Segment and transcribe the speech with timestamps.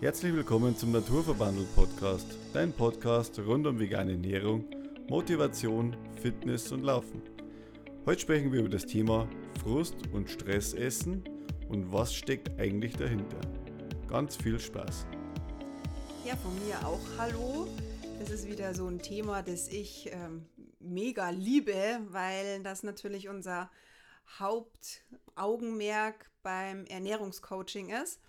[0.00, 4.64] Herzlich willkommen zum Naturverbandelt Podcast, dein Podcast rund um vegane Ernährung,
[5.08, 7.20] Motivation, Fitness und Laufen.
[8.06, 9.28] Heute sprechen wir über das Thema
[9.60, 11.24] Frust und Stressessen
[11.68, 13.40] und was steckt eigentlich dahinter.
[14.06, 15.04] Ganz viel Spaß.
[16.24, 17.66] Ja, von mir auch Hallo.
[18.20, 20.46] Das ist wieder so ein Thema, das ich ähm,
[20.78, 23.68] mega liebe, weil das natürlich unser
[24.38, 28.20] Hauptaugenmerk beim Ernährungscoaching ist.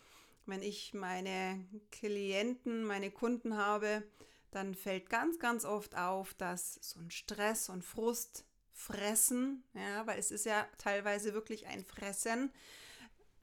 [0.49, 4.03] Wenn ich meine Klienten, meine Kunden habe,
[4.51, 10.17] dann fällt ganz, ganz oft auf, dass so ein Stress und Frust fressen, ja, weil
[10.19, 12.51] es ist ja teilweise wirklich ein Fressen,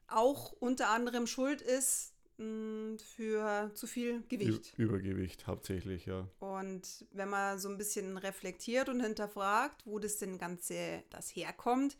[0.07, 4.73] auch unter anderem schuld ist hm, für zu viel Gewicht.
[4.77, 6.27] Übergewicht hauptsächlich, ja.
[6.39, 11.97] Und wenn man so ein bisschen reflektiert und hinterfragt, wo das denn Ganze das herkommt,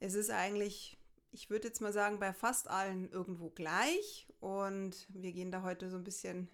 [0.00, 0.96] es ist eigentlich,
[1.32, 4.27] ich würde jetzt mal sagen, bei fast allen irgendwo gleich.
[4.40, 6.48] Und wir gehen da heute so ein bisschen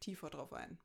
[0.00, 0.78] tiefer drauf ein.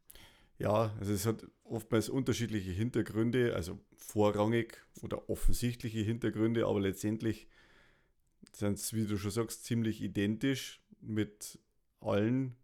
[0.57, 7.47] Ja, also es hat oftmals unterschiedliche Hintergründe, also vorrangig oder offensichtliche Hintergründe, aber letztendlich
[8.53, 11.59] sind es, wie du schon sagst, ziemlich identisch mit
[11.99, 12.55] allen.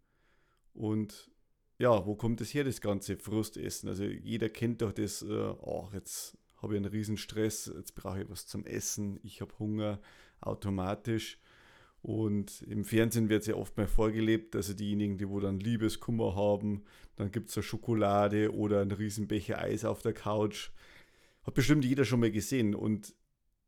[0.72, 1.30] Und
[1.78, 3.88] ja, wo kommt es her, das ganze Frustessen?
[3.88, 8.22] Also jeder kennt doch das, äh, oh, jetzt habe ich einen riesen Stress, jetzt brauche
[8.22, 10.00] ich was zum Essen, ich habe Hunger
[10.40, 11.38] automatisch.
[12.02, 16.34] Und im Fernsehen wird es ja oft mal vorgelebt, also diejenigen, die wo dann Liebeskummer
[16.34, 16.82] haben,
[17.14, 20.70] dann gibt es eine Schokolade oder einen riesen Becher Eis auf der Couch.
[21.44, 22.74] Hat bestimmt jeder schon mal gesehen.
[22.74, 23.14] Und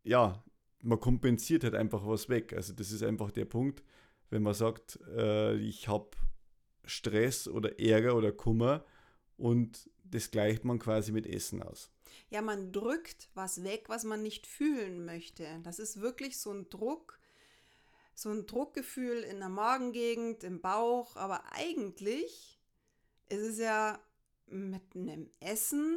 [0.02, 0.42] ja,
[0.82, 2.52] man kompensiert halt einfach was weg.
[2.52, 3.84] Also das ist einfach der Punkt,
[4.30, 6.10] wenn man sagt, äh, ich habe
[6.84, 8.84] Stress oder Ärger oder Kummer
[9.36, 11.90] und das gleicht man quasi mit Essen aus.
[12.30, 15.46] Ja, man drückt was weg, was man nicht fühlen möchte.
[15.62, 17.18] Das ist wirklich so ein Druck,
[18.14, 21.16] so ein Druckgefühl in der Magengegend, im Bauch.
[21.16, 22.60] Aber eigentlich
[23.28, 23.98] ist es ja
[24.46, 25.96] mit einem Essen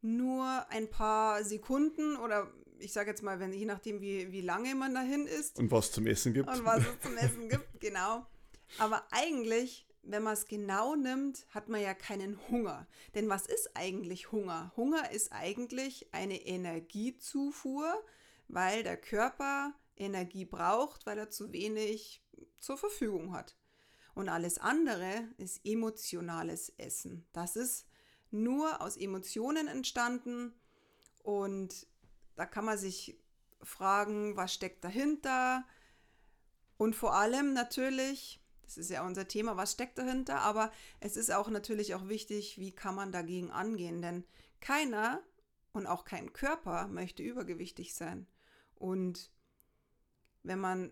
[0.00, 4.74] nur ein paar Sekunden oder ich sage jetzt mal, wenn, je nachdem, wie, wie lange
[4.74, 5.58] man dahin ist.
[5.58, 6.48] Und was zum Essen gibt.
[6.48, 8.26] Und was es zum Essen gibt, genau.
[8.78, 12.86] Aber eigentlich wenn man es genau nimmt, hat man ja keinen Hunger.
[13.14, 14.72] Denn was ist eigentlich Hunger?
[14.76, 18.02] Hunger ist eigentlich eine Energiezufuhr,
[18.48, 22.22] weil der Körper Energie braucht, weil er zu wenig
[22.58, 23.56] zur Verfügung hat.
[24.14, 27.26] Und alles andere ist emotionales Essen.
[27.32, 27.86] Das ist
[28.30, 30.54] nur aus Emotionen entstanden
[31.22, 31.86] und
[32.36, 33.18] da kann man sich
[33.62, 35.64] fragen, was steckt dahinter?
[36.76, 41.30] Und vor allem natürlich, das ist ja unser Thema, was steckt dahinter, aber es ist
[41.30, 44.24] auch natürlich auch wichtig, wie kann man dagegen angehen, denn
[44.60, 45.22] keiner
[45.72, 48.26] und auch kein Körper möchte übergewichtig sein.
[48.74, 49.30] Und
[50.42, 50.90] wenn man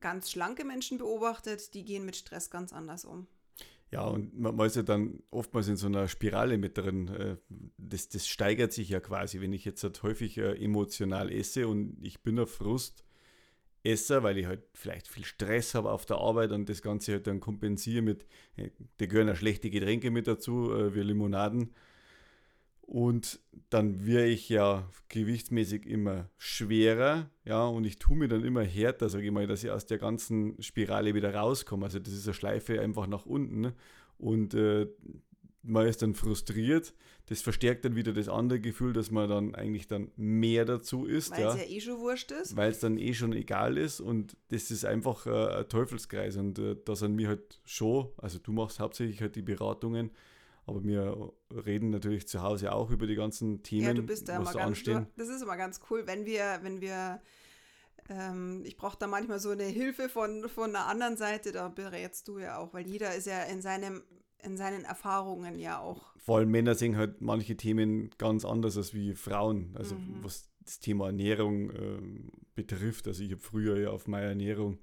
[0.00, 3.26] ganz schlanke Menschen beobachtet, die gehen mit Stress ganz anders um.
[3.92, 7.08] Ja, und man, ist ja dann oftmals in so einer Spirale mit drin.
[7.08, 7.36] Äh,
[7.76, 11.98] das, das steigert sich ja quasi, wenn ich jetzt halt häufig äh, emotional esse und
[12.00, 13.04] ich bin auf Frust,
[13.84, 17.26] esse, weil ich halt vielleicht viel Stress habe auf der Arbeit und das Ganze halt
[17.26, 18.24] dann kompensiere mit,
[18.56, 21.74] äh, da gehören auch schlechte Getränke mit dazu, wie Limonaden.
[22.82, 28.62] Und dann wäre ich ja gewichtsmäßig immer schwerer, ja, und ich tue mir dann immer
[28.62, 31.86] härter, sage ich mal, dass ich aus der ganzen Spirale wieder rauskomme.
[31.86, 33.72] Also das ist eine Schleife einfach nach unten.
[34.18, 34.88] Und äh,
[35.62, 36.92] man ist dann frustriert.
[37.26, 41.30] Das verstärkt dann wieder das andere Gefühl, dass man dann eigentlich dann mehr dazu ist.
[41.30, 41.62] Weil es ja.
[41.62, 42.56] ja eh schon wurscht ist.
[42.56, 46.58] Weil es dann eh schon egal ist und das ist einfach äh, ein Teufelskreis und
[46.58, 50.10] äh, da sind wir halt schon, also du machst hauptsächlich halt die Beratungen,
[50.66, 54.40] aber wir reden natürlich zu Hause auch über die ganzen Themen, ja, du bist da
[54.40, 55.06] was da ganz, anstehen.
[55.16, 57.20] Das ist immer ganz cool, wenn wir, wenn wir
[58.08, 62.28] ähm, ich brauche da manchmal so eine Hilfe von, von einer anderen Seite, da berätst
[62.28, 64.02] du ja auch, weil jeder ist ja in seinem
[64.42, 66.14] in seinen Erfahrungen ja auch.
[66.16, 69.70] Vor allem Männer sehen halt manche Themen ganz anders als wie Frauen.
[69.74, 70.18] Also mhm.
[70.22, 72.00] was das Thema Ernährung äh,
[72.54, 73.06] betrifft.
[73.06, 74.78] Also ich habe früher ja auf meine Ernährung,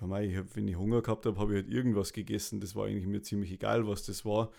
[0.00, 2.60] ja, mei, ich hab, wenn ich Hunger gehabt habe, habe ich halt irgendwas gegessen.
[2.60, 4.50] Das war eigentlich mir ziemlich egal, was das war.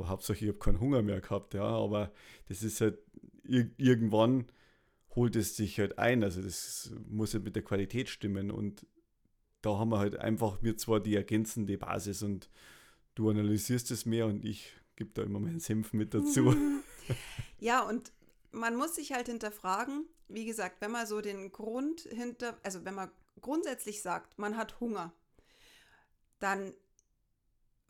[0.00, 1.52] Aber Hauptsache, ich habe keinen Hunger mehr gehabt.
[1.52, 2.10] Ja, aber
[2.48, 2.98] das ist halt
[3.44, 4.46] ir irgendwann
[5.14, 6.24] holt es sich halt ein.
[6.24, 8.50] Also das muss halt mit der Qualität stimmen.
[8.50, 8.86] Und
[9.60, 12.48] da haben wir halt einfach mir zwar die ergänzende Basis und
[13.14, 16.54] du analysierst es mehr und ich gebe da immer meinen Senf mit dazu.
[17.58, 18.12] Ja, und
[18.52, 22.94] man muss sich halt hinterfragen, wie gesagt, wenn man so den Grund hinter, also wenn
[22.94, 23.10] man
[23.42, 25.12] grundsätzlich sagt, man hat Hunger,
[26.38, 26.72] dann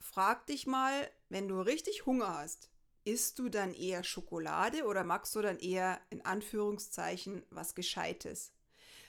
[0.01, 2.69] frag dich mal, wenn du richtig Hunger hast,
[3.05, 8.53] isst du dann eher Schokolade oder magst du dann eher in Anführungszeichen was Gescheites?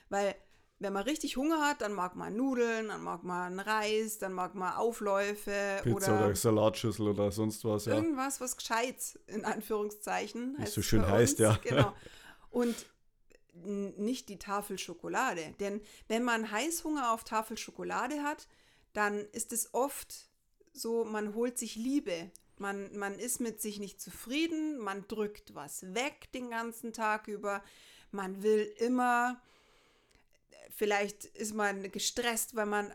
[0.10, 0.36] Weil
[0.80, 4.56] wenn man richtig Hunger hat, dann mag man Nudeln, dann mag man Reis, dann mag
[4.56, 7.86] man Aufläufe Pizza oder, oder Salatschüssel oder sonst was.
[7.86, 7.96] Ja.
[7.96, 10.56] Irgendwas, was gescheit in Anführungszeichen.
[10.58, 11.60] Wie so schön heißt, ja.
[11.64, 11.94] Genau.
[12.50, 12.76] Und
[13.54, 15.54] nicht die Tafel Schokolade.
[15.60, 18.48] Denn wenn man Heißhunger auf Tafel Schokolade hat,
[18.94, 20.31] dann ist es oft
[20.74, 22.32] so, man holt sich Liebe.
[22.58, 27.64] Man, man ist mit sich nicht zufrieden, man drückt was weg den ganzen Tag über,
[28.12, 29.42] man will immer
[30.82, 32.92] Vielleicht ist man gestresst, weil man,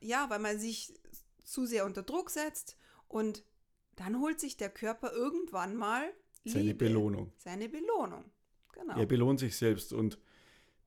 [0.00, 0.92] ja, weil man sich
[1.44, 2.76] zu sehr unter Druck setzt
[3.08, 3.42] und
[3.96, 6.04] dann holt sich der Körper irgendwann mal
[6.44, 7.32] Liebe, seine Belohnung.
[7.38, 8.24] Seine Belohnung,
[8.72, 8.96] genau.
[8.96, 10.18] Er belohnt sich selbst und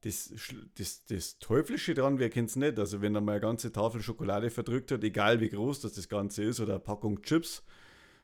[0.08, 0.34] das,
[0.76, 2.80] das, das Teuflische daran, wer kennt es nicht?
[2.80, 6.08] Also, wenn er mal eine ganze Tafel Schokolade verdrückt hat, egal wie groß das, das
[6.08, 7.64] Ganze ist, oder eine Packung Chips,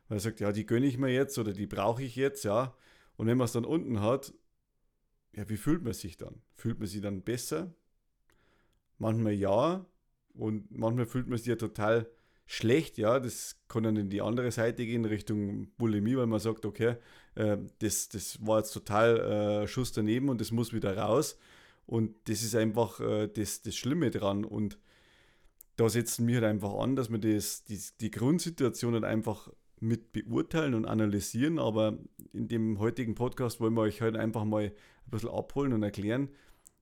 [0.08, 2.76] weil er sagt, ja, die gönne ich mir jetzt oder die brauche ich jetzt, ja.
[3.18, 4.34] Und wenn man es dann unten hat,
[5.36, 6.42] ja, wie fühlt man sich dann?
[6.56, 7.74] Fühlt man sich dann besser?
[8.98, 9.86] Manchmal ja
[10.34, 12.08] und manchmal fühlt man sich ja total
[12.46, 16.66] schlecht, ja, das kann dann in die andere Seite gehen, Richtung Bulimie, weil man sagt,
[16.66, 16.98] okay,
[17.36, 21.38] äh, das, das war jetzt total äh, Schuss daneben und das muss wieder raus.
[21.86, 24.46] Und das ist einfach äh, das, das Schlimme dran.
[24.46, 24.80] Und
[25.76, 29.50] da setzen wir halt einfach an, dass wir das, die, die Grundsituation halt einfach
[29.80, 31.60] mit beurteilen und analysieren.
[31.60, 31.98] Aber
[32.32, 36.30] in dem heutigen Podcast wollen wir euch halt einfach mal ein bisschen abholen und erklären,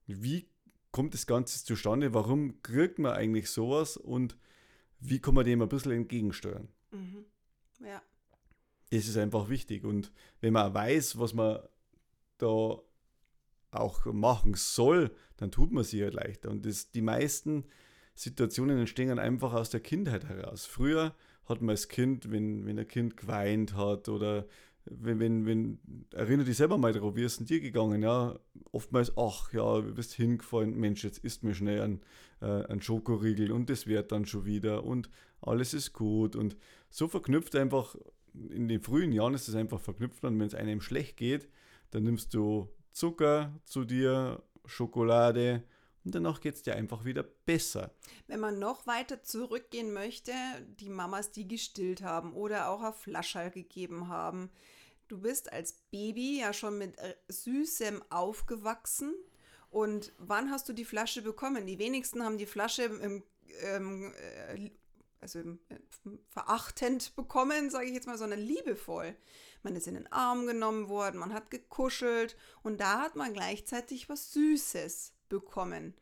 [0.07, 0.47] wie
[0.91, 2.13] kommt das Ganze zustande?
[2.13, 4.37] Warum kriegt man eigentlich sowas und
[4.99, 6.67] wie kann man dem ein bisschen entgegensteuern?
[6.91, 7.25] Mhm.
[7.83, 8.01] Ja.
[8.91, 9.83] Das ist einfach wichtig.
[9.83, 10.11] Und
[10.41, 11.59] wenn man weiß, was man
[12.37, 12.77] da
[13.71, 16.49] auch machen soll, dann tut man sich halt leichter.
[16.49, 17.65] Und das, die meisten
[18.15, 20.65] Situationen entstehen einfach aus der Kindheit heraus.
[20.65, 21.15] Früher
[21.45, 24.45] hat man als Kind, wenn, wenn ein Kind geweint hat oder
[24.85, 25.79] wenn, wenn, wenn,
[26.11, 28.39] erinnere dich selber mal darauf, wie ist es dir gegangen, ja,
[28.71, 32.01] oftmals, ach ja, du bist hingefallen, Mensch, jetzt isst mir schnell ein,
[32.41, 35.09] äh, Schokoriegel und das wird dann schon wieder und
[35.39, 36.57] alles ist gut und
[36.89, 37.95] so verknüpft einfach,
[38.33, 41.47] in den frühen Jahren ist es einfach verknüpft und wenn es einem schlecht geht,
[41.91, 45.63] dann nimmst du Zucker zu dir, Schokolade
[46.03, 47.91] und danach geht es dir einfach wieder besser.
[48.27, 50.33] Wenn man noch weiter zurückgehen möchte,
[50.79, 54.49] die Mamas, die gestillt haben oder auch auf Flaschall gegeben haben.
[55.07, 59.13] Du bist als Baby ja schon mit äh, Süßem aufgewachsen.
[59.69, 61.65] Und wann hast du die Flasche bekommen?
[61.67, 63.23] Die wenigsten haben die Flasche im,
[63.61, 64.71] ähm, äh,
[65.19, 65.75] also im, äh,
[66.29, 69.15] verachtend bekommen, sage ich jetzt mal, sondern liebevoll.
[69.63, 74.09] Man ist in den Arm genommen worden, man hat gekuschelt und da hat man gleichzeitig
[74.09, 75.95] was Süßes bekommen.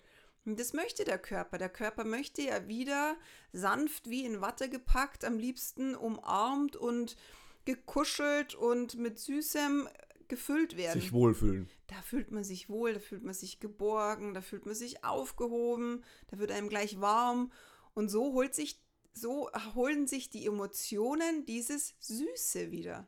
[0.46, 1.58] Und das möchte der Körper.
[1.58, 3.16] Der Körper möchte ja wieder
[3.52, 7.18] sanft wie in Watte gepackt, am liebsten umarmt und
[7.66, 9.88] gekuschelt und mit Süßem
[10.28, 11.02] gefüllt werden.
[11.02, 11.70] Sich wohlfühlen.
[11.88, 16.04] Da fühlt man sich wohl, da fühlt man sich geborgen, da fühlt man sich aufgehoben,
[16.28, 17.52] da wird einem gleich warm.
[17.94, 18.82] Und so holt sich,
[19.14, 23.08] so holen sich die Emotionen dieses Süße wieder.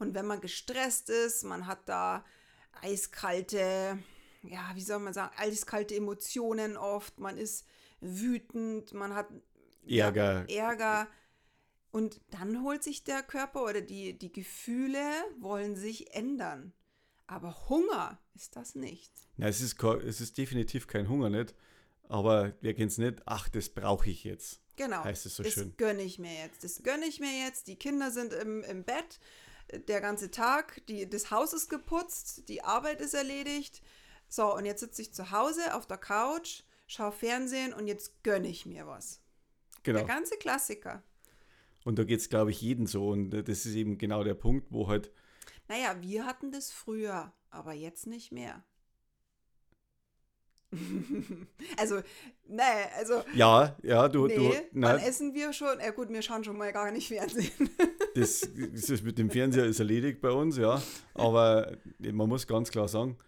[0.00, 2.24] Und wenn man gestresst ist, man hat da
[2.82, 3.98] eiskalte
[4.42, 7.18] ja, wie soll man sagen, eiskalte Emotionen oft.
[7.18, 7.66] Man ist
[8.00, 9.28] wütend, man hat
[9.86, 10.46] Ärger.
[10.48, 11.08] Ja, Ärger.
[11.90, 15.02] Und dann holt sich der Körper oder die, die Gefühle
[15.40, 16.72] wollen sich ändern.
[17.26, 19.12] Aber Hunger ist das nicht.
[19.36, 21.54] Na, es ist, es ist definitiv kein Hunger nicht.
[22.08, 24.60] Aber wir kennen es nicht, ach, das brauche ich jetzt.
[24.76, 25.04] Genau.
[25.04, 25.68] Heißt es so das schön.
[25.68, 26.64] Das gönne ich mir jetzt.
[26.64, 27.66] Das gönne ich mir jetzt.
[27.66, 29.20] Die Kinder sind im, im Bett.
[29.86, 33.82] Der ganze Tag, die, das Haus ist geputzt, die Arbeit ist erledigt,
[34.28, 38.48] so, und jetzt sitze ich zu Hause auf der Couch, schaue Fernsehen und jetzt gönne
[38.48, 39.20] ich mir was.
[39.82, 39.98] Genau.
[39.98, 41.02] Der ganze Klassiker.
[41.84, 43.08] Und da geht es, glaube ich, jeden so.
[43.08, 45.10] Und äh, das ist eben genau der Punkt, wo halt.
[45.68, 48.64] Naja, wir hatten das früher, aber jetzt nicht mehr.
[51.76, 52.00] also,
[52.46, 52.62] nee,
[52.96, 53.22] also.
[53.34, 54.26] Ja, ja, du.
[54.26, 55.80] Nee, du na, wann essen wir schon?
[55.80, 57.70] Ja, gut, wir schauen schon mal gar nicht Fernsehen.
[58.14, 58.48] das,
[58.88, 60.80] das mit dem Fernseher ist erledigt bei uns, ja.
[61.14, 63.18] Aber man muss ganz klar sagen,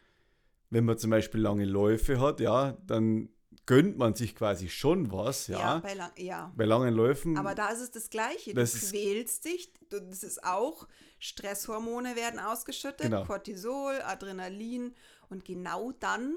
[0.70, 3.28] wenn man zum Beispiel lange Läufe hat, ja, dann
[3.66, 5.58] gönnt man sich quasi schon was, ja.
[5.58, 6.52] Ja, bei, lang, ja.
[6.56, 7.36] bei langen Läufen.
[7.36, 8.54] Aber da ist es das Gleiche.
[8.54, 10.86] Du quälst dich, das ist auch,
[11.18, 13.24] Stresshormone werden ausgeschüttet, genau.
[13.24, 14.94] Cortisol, Adrenalin
[15.28, 16.34] und genau dann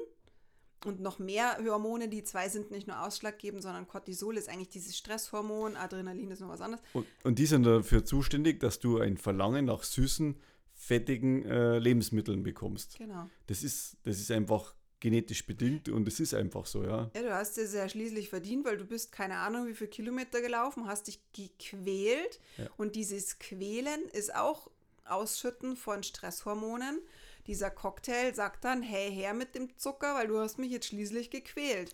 [0.83, 4.97] und noch mehr Hormone, die zwei sind nicht nur ausschlaggebend, sondern Cortisol ist eigentlich dieses
[4.97, 6.83] Stresshormon, Adrenalin ist noch was anderes.
[6.93, 10.35] Und, und die sind dafür zuständig, dass du ein Verlangen nach süßen
[10.73, 12.97] fettigen äh, Lebensmitteln bekommst.
[12.97, 13.29] Genau.
[13.47, 17.11] Das ist, das ist einfach genetisch bedingt und es ist einfach so, ja.
[17.15, 20.41] Ja, du hast es ja schließlich verdient, weil du bist keine Ahnung, wie viele Kilometer
[20.41, 22.67] gelaufen, hast dich gequält ja.
[22.77, 24.69] und dieses Quälen ist auch
[25.05, 26.99] Ausschütten von Stresshormonen.
[27.47, 31.29] Dieser Cocktail sagt dann, hey, her mit dem Zucker, weil du hast mich jetzt schließlich
[31.29, 31.91] gequält.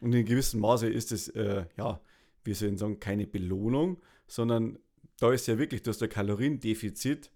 [0.00, 2.00] Und in gewissem Maße ist es, äh, ja,
[2.44, 4.78] wir sollen sagen, keine Belohnung, sondern
[5.18, 7.30] da ist ja wirklich, du hast ein Kaloriendefizit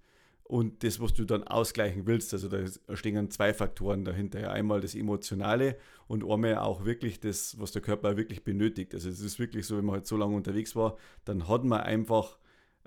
[0.44, 2.32] und das, was du dann ausgleichen willst.
[2.32, 2.64] Also da
[2.96, 4.50] stehen zwei Faktoren dahinter.
[4.50, 8.94] Einmal das Emotionale und einmal auch wirklich das, was der Körper wirklich benötigt.
[8.94, 10.96] Also es ist wirklich so, wenn man halt so lange unterwegs war,
[11.26, 12.38] dann hat man einfach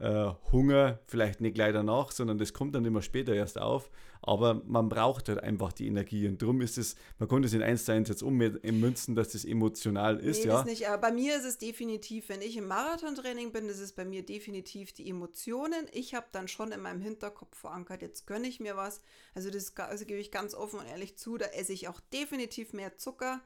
[0.01, 3.91] äh, Hunger vielleicht nicht gleich danach, sondern das kommt dann immer später erst auf.
[4.23, 7.63] Aber man braucht halt einfach die Energie und darum ist es, man konnte es in
[7.63, 10.41] 1 zu 1 jetzt ummünzen, dass das emotional ist.
[10.41, 10.57] Nee, ja.
[10.57, 13.93] das nicht, aber bei mir ist es definitiv, wenn ich im Marathontraining bin, ist es
[13.93, 15.87] bei mir definitiv die Emotionen.
[15.91, 19.01] Ich habe dann schon in meinem Hinterkopf verankert, jetzt gönne ich mir was.
[19.33, 22.73] Also das also gebe ich ganz offen und ehrlich zu, da esse ich auch definitiv
[22.73, 23.41] mehr Zucker,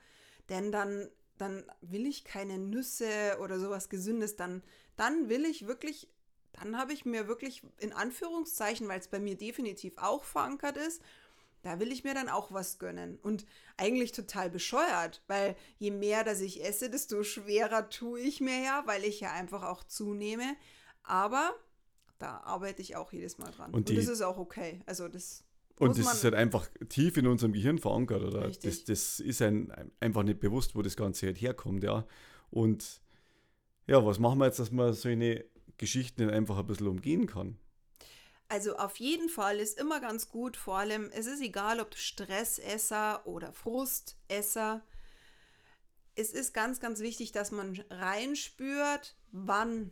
[0.50, 4.64] denn dann dann will ich keine Nüsse oder sowas Gesündes, dann,
[4.96, 6.08] dann will ich wirklich
[6.62, 11.02] dann habe ich mir wirklich in Anführungszeichen, weil es bei mir definitiv auch verankert ist,
[11.64, 13.18] da will ich mir dann auch was gönnen.
[13.24, 13.46] Und
[13.78, 18.84] eigentlich total bescheuert, weil je mehr das ich esse, desto schwerer tue ich mir ja,
[18.86, 20.56] weil ich ja einfach auch zunehme.
[21.04, 21.56] Aber
[22.20, 23.74] da arbeite ich auch jedes Mal dran.
[23.74, 24.82] Und, die, und das ist auch okay.
[24.86, 25.44] Also das.
[25.78, 28.50] Und das ist halt einfach tief in unserem Gehirn verankert, oder?
[28.50, 32.06] Das, das ist ein, einfach nicht bewusst, wo das Ganze halt herkommt, ja.
[32.50, 33.02] Und
[33.88, 35.44] ja, was machen wir jetzt, dass wir so eine
[35.78, 37.58] Geschichten einfach ein bisschen umgehen kann.
[38.48, 43.26] Also auf jeden Fall ist immer ganz gut, vor allem, es ist egal, ob Stressesser
[43.26, 44.84] oder Frustesser.
[46.16, 49.92] Es ist ganz, ganz wichtig, dass man reinspürt, wann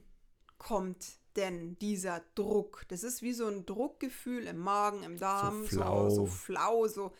[0.57, 2.85] kommt denn dieser Druck.
[2.89, 6.87] Das ist wie so ein Druckgefühl im Magen, im Darm, so flau, so, so, flau,
[6.87, 7.11] so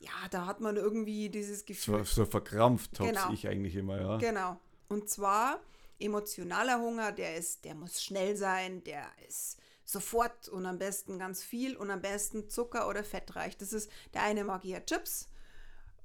[0.00, 1.98] ja, da hat man irgendwie dieses Gefühl.
[1.98, 3.32] So, so verkrampft habe genau.
[3.32, 4.16] ich eigentlich immer, ja.
[4.16, 4.58] Genau.
[4.88, 5.60] Und zwar
[6.00, 11.42] Emotionaler Hunger, der ist, der muss schnell sein, der ist sofort und am besten ganz
[11.42, 13.56] viel und am besten Zucker oder fettreich.
[13.56, 15.28] Das ist, der eine mag eher Chips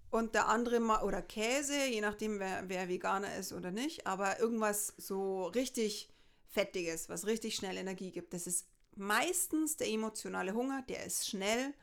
[0.10, 4.40] und der andere mag, oder Käse, je nachdem, wer, wer Veganer ist oder nicht, aber
[4.40, 6.10] irgendwas so richtig
[6.48, 8.34] Fettiges, was richtig schnell Energie gibt.
[8.34, 11.74] Das ist meistens der emotionale Hunger, der ist schnell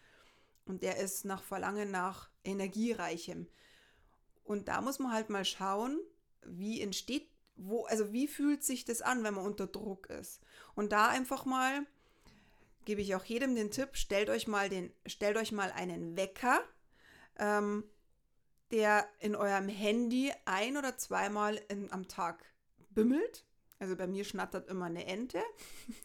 [0.65, 3.47] und der ist nach Verlangen nach energiereichem.
[4.45, 6.01] Und da muss man halt mal schauen,
[6.45, 7.29] wie entsteht
[7.67, 10.41] wo, also wie fühlt sich das an, wenn man unter Druck ist?
[10.75, 11.87] Und da einfach mal
[12.85, 16.63] gebe ich auch jedem den Tipp, stellt euch mal den, stellt euch mal einen Wecker,
[17.39, 17.85] ähm,
[18.71, 22.45] der in eurem Handy ein oder zweimal in, am Tag
[22.91, 23.45] bimmelt.
[23.79, 25.43] Also bei mir schnattert immer eine Ente.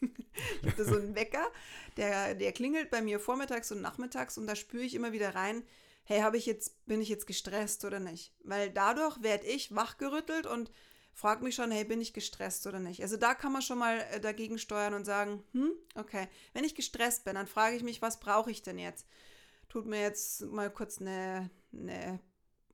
[0.62, 1.46] ich habe so einen Wecker,
[1.96, 5.62] der, der klingelt bei mir vormittags und nachmittags und da spüre ich immer wieder rein,
[6.04, 8.32] hey, habe ich jetzt, bin ich jetzt gestresst oder nicht?
[8.42, 10.72] Weil dadurch werde ich wachgerüttelt und
[11.18, 13.02] frag mich schon, hey, bin ich gestresst oder nicht?
[13.02, 16.76] Also da kann man schon mal äh, dagegen steuern und sagen, hm, okay, wenn ich
[16.76, 19.04] gestresst bin, dann frage ich mich, was brauche ich denn jetzt?
[19.68, 22.20] Tut mir jetzt mal kurz eine, eine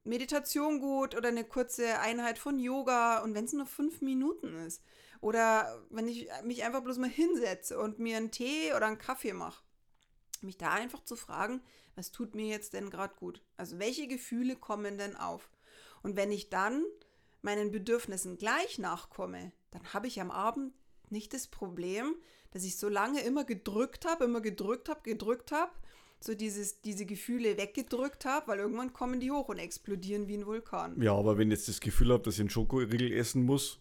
[0.04, 4.82] Meditation gut oder eine kurze Einheit von Yoga und wenn es nur fünf Minuten ist.
[5.22, 9.32] Oder wenn ich mich einfach bloß mal hinsetze und mir einen Tee oder einen Kaffee
[9.32, 9.64] mache.
[10.42, 11.62] Mich da einfach zu fragen,
[11.96, 13.40] was tut mir jetzt denn gerade gut?
[13.56, 15.48] Also welche Gefühle kommen denn auf?
[16.02, 16.84] Und wenn ich dann
[17.44, 20.72] meinen Bedürfnissen gleich nachkomme, dann habe ich am Abend
[21.10, 22.16] nicht das Problem,
[22.50, 25.72] dass ich so lange immer gedrückt habe, immer gedrückt habe, gedrückt habe,
[26.20, 30.46] so dieses, diese Gefühle weggedrückt habe, weil irgendwann kommen die hoch und explodieren wie ein
[30.46, 31.00] Vulkan.
[31.00, 33.80] Ja, aber wenn ich jetzt das Gefühl habe, dass ich einen Schokoriegel essen muss.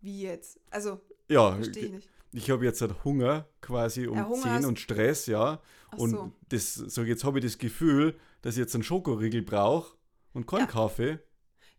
[0.00, 0.58] Wie jetzt?
[0.70, 2.10] Also, ja, verstehe ich nicht.
[2.32, 5.62] Ich habe jetzt halt Hunger quasi um ja, Hunger 10 und Stress, ja.
[5.92, 6.32] Ach und so.
[6.48, 9.96] das, so jetzt habe ich das Gefühl, dass ich jetzt einen Schokoriegel brauche
[10.32, 10.66] und keinen ja.
[10.66, 11.20] Kaffee.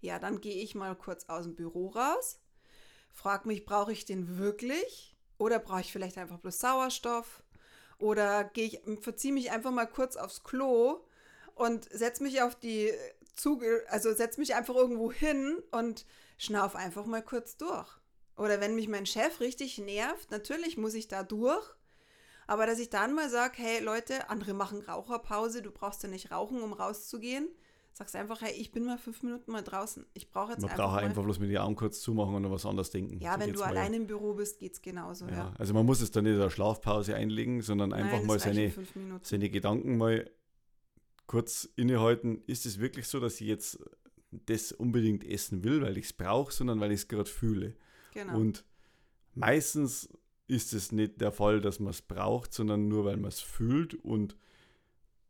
[0.06, 2.40] Ja, dann gehe ich mal kurz aus dem Büro raus,
[3.12, 5.16] frage mich, brauche ich den wirklich?
[5.40, 7.44] Oder brauche ich vielleicht einfach bloß Sauerstoff?
[7.98, 11.04] Oder gehe ich, verziehe mich einfach mal kurz aufs Klo
[11.56, 12.94] und setze mich auf die
[13.36, 16.06] Zuge, also setze mich einfach irgendwo hin und
[16.38, 17.90] schnauf einfach mal kurz durch.
[18.38, 21.66] Oder wenn mich mein Chef richtig nervt, natürlich muss ich da durch.
[22.46, 26.32] Aber dass ich dann mal sage, hey Leute, andere machen Raucherpause, du brauchst ja nicht
[26.32, 27.50] rauchen, um rauszugehen
[27.96, 30.06] sagst einfach, hey, ich bin mal fünf Minuten mal draußen.
[30.14, 30.84] Ich brauche jetzt Man einfach.
[30.84, 33.22] Man braucht einfach bloß mit die Augen kurz zumachen und an was anderes denken.
[33.22, 35.26] Ja, so wenn du allein im Büro bist, geht es genauso.
[35.28, 35.32] Ja.
[35.32, 35.54] ja.
[35.58, 38.74] Also man muss es dann nicht in der Schlafpause einlegen, sondern einfach Nein, mal seine,
[39.22, 40.30] seine Gedanken mal
[41.26, 42.44] kurz innehalten.
[42.48, 43.80] Ist es wirklich so, dass ich jetzt
[44.32, 47.78] das unbedingt essen will, weil ich es brauche, sondern weil ich es gerade fühle?
[48.14, 48.38] Genau.
[48.38, 48.66] Und
[49.36, 50.10] meistens
[50.48, 53.94] ist es nicht der Fall, dass man es braucht, sondern nur weil man es fühlt
[53.94, 54.36] und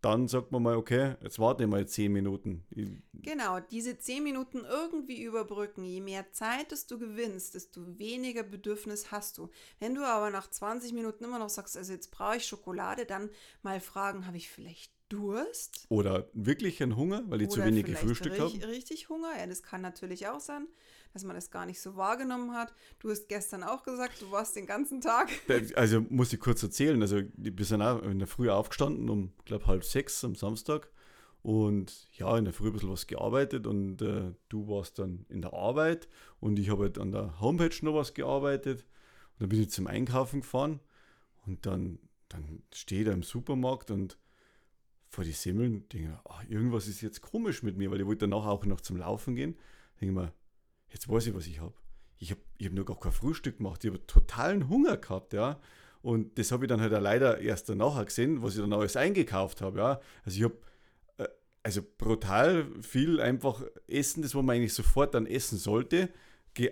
[0.06, 2.64] dann sagt man mal, okay, jetzt warte ich mal zehn Minuten.
[3.14, 5.84] Genau, diese zehn Minuten irgendwie überbrücken.
[5.84, 9.50] Je mehr Zeit du gewinnst, desto weniger Bedürfnis hast du.
[9.80, 13.32] Wenn du aber nach 20 Minuten immer noch sagst, also jetzt brauche ich Schokolade, dann
[13.64, 15.86] mal fragen, habe ich vielleicht Durst.
[15.90, 18.68] Oder wirklich einen Hunger, weil ich zu wenig gefrühstückt habe.
[18.68, 20.68] Richtig Hunger, ja, das kann natürlich auch sein,
[21.14, 22.74] dass man das gar nicht so wahrgenommen hat.
[23.00, 25.30] Du hast gestern auch gesagt, du warst den ganzen Tag.
[25.76, 29.68] Also muss ich kurz erzählen, also wir sind auch in der Früh aufgestanden, um, glaube
[29.68, 30.90] halb sechs am Samstag.
[31.44, 35.44] Und ja, in der Früh ein bisschen was gearbeitet und äh, du warst dann in
[35.44, 36.08] der Arbeit
[36.40, 38.82] und ich habe halt an der Homepage noch was gearbeitet.
[39.34, 40.80] Und dann bin ich zum Einkaufen gefahren
[41.46, 44.18] und dann, dann stehe ich da im Supermarkt und
[45.10, 48.46] vor die Semmeln denke ach, irgendwas ist jetzt komisch mit mir, weil ich wollte danach
[48.46, 49.56] auch noch zum Laufen gehen.
[50.02, 50.34] Denke mir,
[50.90, 51.74] jetzt weiß ich, was ich habe.
[52.18, 53.84] Ich habe ich hab nur gar kein Frühstück gemacht.
[53.84, 55.60] Ich habe totalen Hunger gehabt, ja.
[56.02, 59.62] Und das habe ich dann halt leider erst danach gesehen, was ich dann alles eingekauft
[59.62, 60.02] habe, ja.
[60.24, 60.58] Also ich habe
[61.18, 61.28] äh,
[61.64, 66.10] also brutal viel einfach Essen, das man eigentlich sofort dann essen sollte,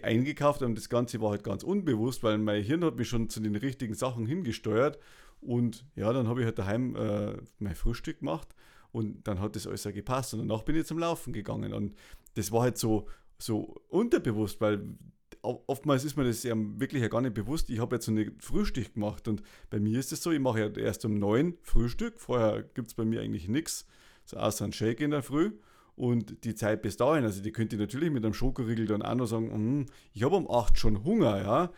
[0.01, 3.41] eingekauft und das Ganze war halt ganz unbewusst, weil mein Hirn hat mich schon zu
[3.41, 4.97] den richtigen Sachen hingesteuert
[5.45, 8.55] und ja, dann habe ich halt daheim äh, mein Frühstück gemacht
[8.91, 10.33] und dann hat das alles auch gepasst.
[10.33, 11.73] Und danach bin ich zum Laufen gegangen.
[11.73, 11.95] Und
[12.35, 13.07] das war halt so,
[13.37, 14.97] so unterbewusst, weil
[15.41, 17.69] oftmals ist mir das ja wirklich ja gar nicht bewusst.
[17.69, 20.59] Ich habe jetzt so eine Frühstück gemacht und bei mir ist es so, ich mache
[20.59, 22.19] ja erst um neun Frühstück.
[22.19, 23.85] Vorher gibt es bei mir eigentlich nichts,
[24.25, 25.51] so außer ein Shake in der Früh.
[25.95, 29.13] Und die Zeit bis dahin, also die könnte ich natürlich mit einem Schokoriegel dann auch
[29.13, 31.71] noch sagen, mm, ich habe um acht schon Hunger, ja.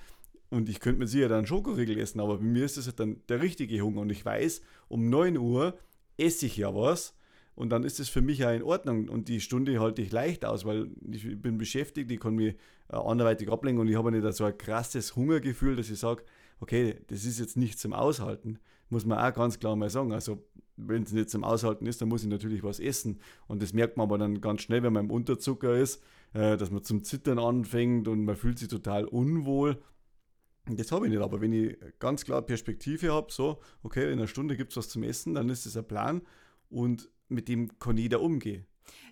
[0.50, 3.22] Und ich könnte mir sicher dann Schokoriegel essen, aber bei mir ist das halt dann
[3.30, 4.02] der richtige Hunger.
[4.02, 5.78] Und ich weiß, um 9 Uhr
[6.18, 7.16] esse ich ja was.
[7.56, 9.08] Und dann ist es für mich ja in Ordnung.
[9.10, 12.56] Und die Stunde halte ich leicht aus, weil ich bin beschäftigt, ich kann mich
[12.90, 16.24] äh, anderweitig ablenken und ich habe nicht so ein krasses Hungergefühl, dass ich sage,
[16.60, 18.60] okay, das ist jetzt nicht zum Aushalten.
[18.90, 20.12] Muss man auch ganz klar mal sagen.
[20.12, 20.44] Also,
[20.78, 23.20] wenn es nicht zum Aushalten ist, dann muss ich natürlich was essen.
[23.48, 26.72] Und das merkt man aber dann ganz schnell, wenn man im Unterzucker ist, äh, dass
[26.72, 29.82] man zum Zittern anfängt und man fühlt sich total unwohl.
[30.68, 34.28] Das habe ich nicht, aber wenn ich ganz klar Perspektive habe, so, okay, in einer
[34.28, 36.22] Stunde gibt es was zum Essen, dann ist das ein Plan
[36.70, 38.66] und mit dem kann jeder umgehen.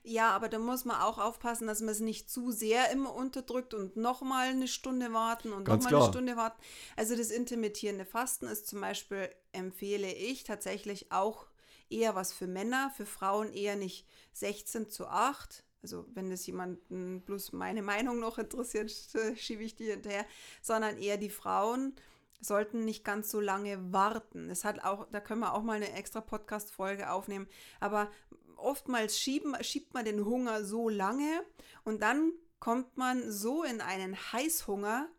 [0.04, 3.74] Ja, aber da muss man auch aufpassen, dass man es nicht zu sehr immer unterdrückt
[3.74, 6.62] und nochmal eine Stunde warten und nochmal eine Stunde warten.
[6.96, 11.48] Also das intermittierende Fasten ist zum Beispiel, empfehle ich tatsächlich auch
[11.90, 17.22] eher was für Männer, für Frauen eher nicht 16 zu 8, also wenn es jemanden
[17.22, 18.92] bloß meine Meinung noch interessiert,
[19.36, 20.26] schiebe ich die hinterher,
[20.62, 21.94] sondern eher die Frauen
[22.40, 24.50] sollten nicht ganz so lange warten.
[24.50, 27.48] Es hat auch, da können wir auch mal eine extra Podcast-Folge aufnehmen,
[27.80, 28.10] aber
[28.58, 31.44] oftmals schieben, schiebt man den Hunger so lange
[31.84, 35.10] und dann kommt man so in einen Heißhunger,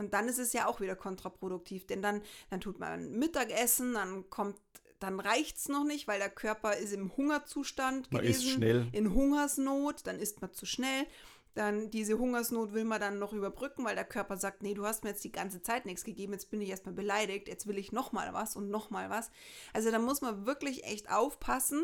[0.00, 4.30] und dann ist es ja auch wieder kontraproduktiv, denn dann, dann tut man Mittagessen, dann
[4.30, 4.58] kommt
[5.00, 8.88] dann reicht es noch nicht, weil der Körper ist im Hungerzustand man gewesen, ist schnell.
[8.92, 11.06] in Hungersnot, dann isst man zu schnell.
[11.54, 15.02] Dann diese Hungersnot will man dann noch überbrücken, weil der Körper sagt, nee, du hast
[15.02, 17.90] mir jetzt die ganze Zeit nichts gegeben, jetzt bin ich erstmal beleidigt, jetzt will ich
[17.90, 19.30] nochmal was und nochmal was.
[19.72, 21.82] Also da muss man wirklich echt aufpassen,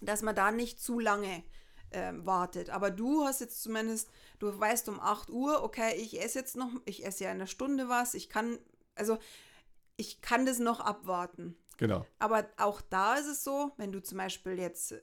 [0.00, 1.42] dass man da nicht zu lange
[1.90, 2.70] äh, wartet.
[2.70, 6.70] Aber du hast jetzt zumindest, du weißt um 8 Uhr, okay, ich esse jetzt noch,
[6.84, 8.58] ich esse ja in einer Stunde was, ich kann,
[8.94, 9.18] also
[9.96, 11.56] ich kann das noch abwarten.
[11.78, 12.04] Genau.
[12.18, 14.94] Aber auch da ist es so, wenn du zum Beispiel jetzt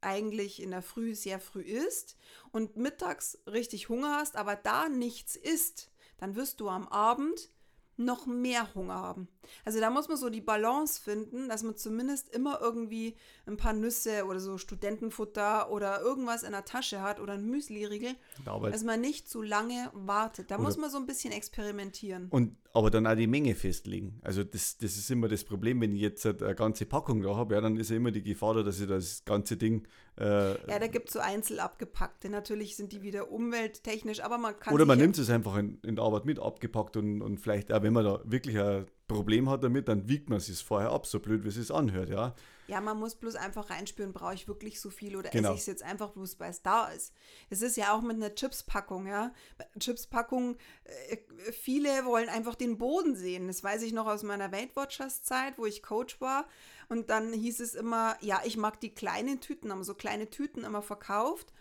[0.00, 2.16] eigentlich in der Früh sehr früh isst
[2.52, 7.50] und mittags richtig Hunger hast, aber da nichts isst, dann wirst du am Abend
[7.96, 9.28] noch mehr Hunger haben.
[9.64, 13.16] Also da muss man so die Balance finden, dass man zumindest immer irgendwie
[13.46, 18.16] ein paar Nüsse oder so Studentenfutter oder irgendwas in der Tasche hat oder ein Müsli-Riegel,
[18.44, 20.50] dass man nicht zu lange wartet.
[20.50, 22.28] Da muss man so ein bisschen experimentieren.
[22.30, 24.18] Und aber dann auch die Menge festlegen.
[24.22, 27.54] Also das, das ist immer das Problem, wenn ich jetzt eine ganze Packung da habe,
[27.54, 29.86] ja, dann ist ja immer die Gefahr da, dass ich das ganze Ding.
[30.18, 32.28] Äh, ja, da gibt es so einzeln abgepackte.
[32.28, 34.74] Natürlich sind die wieder umwelttechnisch, aber man kann.
[34.74, 37.82] Oder man nimmt es einfach in, in der Arbeit mit abgepackt und, und vielleicht auch,
[37.84, 41.20] wenn man da wirklich ein Problem hat damit, dann wiegt man es vorher ab, so
[41.20, 42.34] blöd wie es sich anhört, ja.
[42.66, 45.48] Ja, man muss bloß einfach reinspüren, brauche ich wirklich so viel oder genau.
[45.48, 47.12] esse ich es jetzt einfach bloß, weil es da ist.
[47.50, 49.32] Es ist ja auch mit einer Chips-Packung, ja.
[49.78, 51.18] Chips-Packung, äh,
[51.52, 53.48] viele wollen einfach den Boden sehen.
[53.48, 56.46] Das weiß ich noch aus meiner Weight Watchers Zeit, wo ich Coach war.
[56.88, 60.64] Und dann hieß es immer, ja, ich mag die kleinen Tüten, haben so kleine Tüten
[60.64, 61.52] immer verkauft,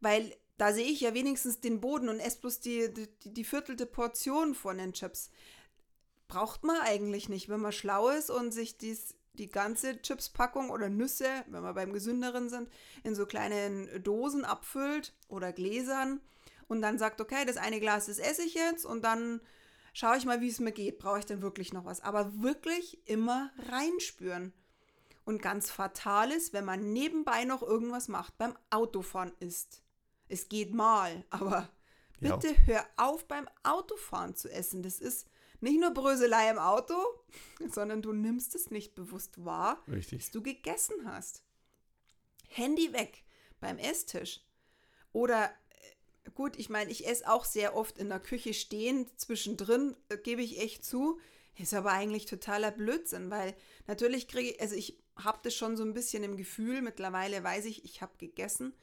[0.00, 3.86] weil da sehe ich ja wenigstens den Boden und esse bloß die, die, die viertelte
[3.86, 5.30] Portion von den Chips
[6.28, 10.88] braucht man eigentlich nicht, wenn man schlau ist und sich dies, die ganze Chipspackung oder
[10.88, 12.68] Nüsse, wenn wir beim gesünderen sind,
[13.04, 16.20] in so kleinen Dosen abfüllt oder Gläsern
[16.68, 19.40] und dann sagt, okay, das eine Glas, das esse ich jetzt und dann
[19.92, 20.98] schaue ich mal, wie es mir geht.
[20.98, 22.00] Brauche ich denn wirklich noch was?
[22.02, 24.52] Aber wirklich immer reinspüren.
[25.24, 29.82] Und ganz fatal ist, wenn man nebenbei noch irgendwas macht, beim Autofahren ist.
[30.28, 31.68] Es geht mal, aber
[32.20, 32.36] Ja.
[32.36, 34.82] Bitte hör auf beim Autofahren zu essen.
[34.82, 35.26] Das ist
[35.60, 36.94] nicht nur Bröselei im Auto,
[37.70, 40.22] sondern du nimmst es nicht bewusst wahr, Richtig.
[40.22, 41.42] dass du gegessen hast.
[42.48, 43.24] Handy weg
[43.60, 44.40] beim Esstisch.
[45.12, 49.96] Oder äh, gut, ich meine, ich esse auch sehr oft in der Küche stehend, zwischendrin,
[50.08, 51.18] äh, gebe ich echt zu.
[51.58, 53.54] Ist aber eigentlich totaler Blödsinn, weil
[53.86, 57.64] natürlich kriege ich, also ich habe das schon so ein bisschen im Gefühl, mittlerweile weiß
[57.64, 58.74] ich, ich habe gegessen.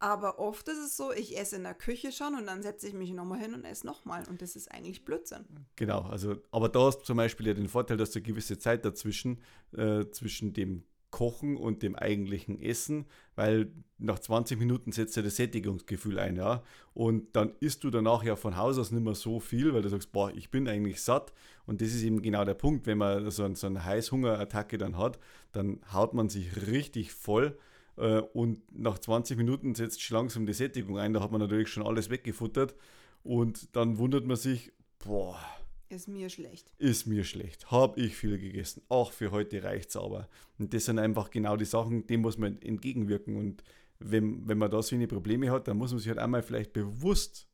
[0.00, 2.94] Aber oft ist es so, ich esse in der Küche schon und dann setze ich
[2.94, 4.26] mich nochmal hin und esse nochmal.
[4.28, 5.44] Und das ist eigentlich Blödsinn.
[5.76, 8.58] Genau, also, aber da hast du zum Beispiel ja den Vorteil, dass du eine gewisse
[8.58, 9.42] Zeit dazwischen,
[9.76, 15.36] äh, zwischen dem Kochen und dem eigentlichen Essen, weil nach 20 Minuten setzt ja das
[15.36, 16.62] Sättigungsgefühl ein, ja.
[16.94, 19.90] Und dann isst du danach ja von Haus aus nicht mehr so viel, weil du
[19.90, 21.34] sagst, boah, ich bin eigentlich satt.
[21.66, 24.96] Und das ist eben genau der Punkt, wenn man so, ein, so eine Heißhungerattacke dann
[24.96, 25.18] hat,
[25.52, 27.58] dann haut man sich richtig voll
[28.32, 31.12] und nach 20 Minuten setzt schon langsam die Sättigung ein.
[31.12, 32.74] Da hat man natürlich schon alles weggefuttert
[33.22, 35.38] und dann wundert man sich, boah,
[35.90, 36.72] ist mir schlecht.
[36.78, 37.72] Ist mir schlecht.
[37.72, 38.80] Hab ich viel gegessen.
[38.88, 40.28] Auch für heute reicht's aber.
[40.56, 43.34] Und das sind einfach genau die Sachen, dem muss man entgegenwirken.
[43.36, 43.64] Und
[43.98, 46.72] wenn, wenn man da so eine Probleme hat, dann muss man sich halt einmal vielleicht
[46.72, 47.48] bewusst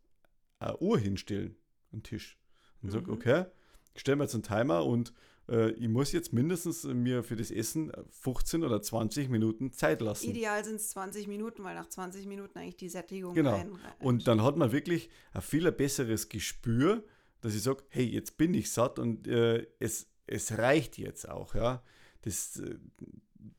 [0.58, 1.56] eine Uhr hinstellen,
[1.92, 2.38] einen Tisch.
[2.82, 2.92] Und mhm.
[2.92, 3.46] sagt, okay,
[3.94, 5.14] ich stelle mir jetzt einen Timer und
[5.48, 10.30] äh, ich muss jetzt mindestens mir für das Essen 15 oder 20 Minuten Zeit lassen.
[10.30, 13.52] Ideal sind es 20 Minuten, weil nach 20 Minuten eigentlich die Sättigung Genau.
[13.52, 17.04] Rein, und dann hat man wirklich ein viel besseres Gespür,
[17.40, 21.54] dass ich sage, hey, jetzt bin ich satt und äh, es, es reicht jetzt auch.
[21.54, 21.82] Ja?
[22.22, 22.76] Das, äh,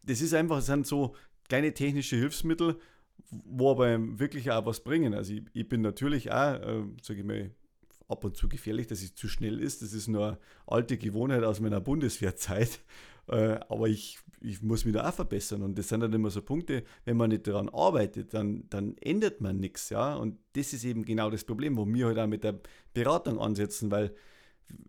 [0.05, 1.15] das ist einfach, sind so
[1.47, 2.79] kleine technische Hilfsmittel,
[3.29, 5.13] wo aber wirklich auch was bringen.
[5.13, 7.51] Also ich, ich bin natürlich auch, äh, sage ich mal,
[8.07, 9.81] ab und zu gefährlich, dass es zu schnell ist.
[9.81, 12.79] Das ist nur eine alte Gewohnheit aus meiner Bundeswehrzeit.
[13.29, 15.61] Äh, aber ich, ich muss mich da auch verbessern.
[15.61, 19.41] Und das sind dann immer so Punkte, wenn man nicht daran arbeitet, dann, dann ändert
[19.41, 19.89] man nichts.
[19.89, 20.15] Ja?
[20.15, 22.57] Und das ist eben genau das Problem, wo wir halt auch mit der
[22.93, 24.15] Beratung ansetzen, weil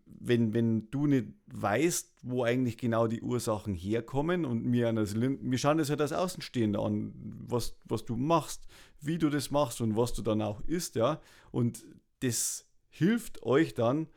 [0.05, 5.77] wenn, wenn du nicht weißt, wo eigentlich genau die Ursachen herkommen und wir, wir schauen
[5.77, 7.13] das halt als Außenstehende an,
[7.47, 8.67] was, was du machst,
[9.01, 11.21] wie du das machst und was du dann auch isst, ja.
[11.51, 11.85] Und
[12.19, 14.07] das hilft euch dann,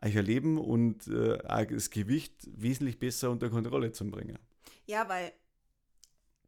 [0.00, 4.38] euer Leben und äh, das Gewicht wesentlich besser unter Kontrolle zu bringen.
[4.86, 5.32] Ja, weil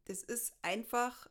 [0.04, 1.28] das ist einfach,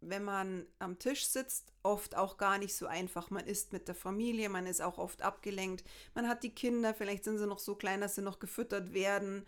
[0.00, 3.30] wenn man am Tisch sitzt, oft auch gar nicht so einfach.
[3.30, 5.84] Man isst mit der Familie, man ist auch oft abgelenkt,
[6.14, 9.44] man hat die Kinder, vielleicht sind sie noch so klein, dass sie noch gefüttert werden.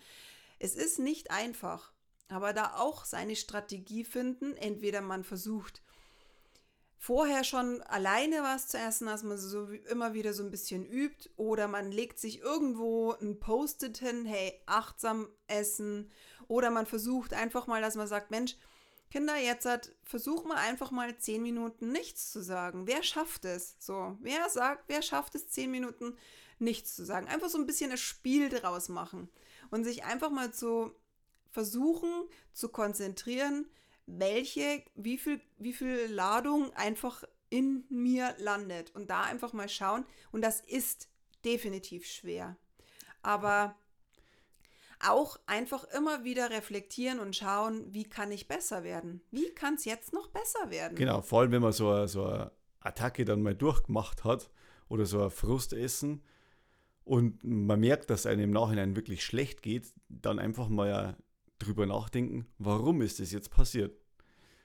[0.58, 1.92] Es ist nicht einfach,
[2.28, 4.56] aber da auch seine Strategie finden.
[4.56, 5.82] Entweder man versucht,
[6.98, 11.30] vorher schon alleine was zu essen, dass man so immer wieder so ein bisschen übt
[11.36, 16.10] oder man legt sich irgendwo ein Post-it hin, hey, achtsam essen
[16.48, 18.56] oder man versucht einfach mal, dass man sagt, Mensch,
[19.10, 22.86] Kinder, jetzt hat, versuch mal einfach mal zehn Minuten nichts zu sagen.
[22.86, 23.76] Wer schafft es?
[23.78, 26.16] So, wer sagt, wer schafft es, zehn Minuten
[26.58, 27.28] nichts zu sagen?
[27.28, 29.28] Einfach so ein bisschen ein Spiel draus machen
[29.70, 30.92] und sich einfach mal zu
[31.50, 32.10] versuchen
[32.52, 33.66] zu konzentrieren,
[34.06, 38.94] welche, wie viel, wie viel Ladung einfach in mir landet.
[38.94, 40.04] Und da einfach mal schauen.
[40.32, 41.08] Und das ist
[41.44, 42.56] definitiv schwer.
[43.22, 43.76] Aber
[45.00, 49.20] auch einfach immer wieder reflektieren und schauen, wie kann ich besser werden?
[49.30, 50.96] Wie kann es jetzt noch besser werden?
[50.96, 54.50] Genau, vor allem wenn man so eine, so eine Attacke dann mal durchgemacht hat
[54.88, 56.22] oder so ein Frustessen
[57.04, 61.16] und man merkt, dass einem im Nachhinein wirklich schlecht geht, dann einfach mal
[61.58, 63.96] drüber nachdenken, warum ist das jetzt passiert?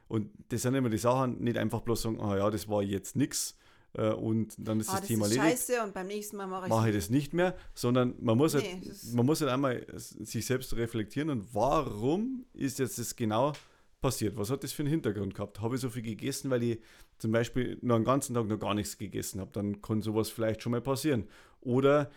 [0.07, 3.15] Und das sind immer die Sachen, nicht einfach bloß sagen, ah ja, das war jetzt
[3.15, 3.57] nichts
[3.93, 5.59] äh, und dann ist ah, das, das Thema ist erledigt.
[5.59, 8.53] Scheiße und beim nächsten Mal mache ich mache ich das nicht mehr, sondern man muss,
[8.53, 13.15] halt, nee, halt, man muss halt einmal sich selbst reflektieren und warum ist jetzt das
[13.15, 13.53] genau
[14.01, 14.37] passiert?
[14.37, 15.61] Was hat das für einen Hintergrund gehabt?
[15.61, 16.79] Habe ich so viel gegessen, weil ich
[17.17, 19.51] zum Beispiel noch einen ganzen Tag noch gar nichts gegessen habe?
[19.53, 21.27] Dann kann sowas vielleicht schon mal passieren.
[21.61, 22.09] Oder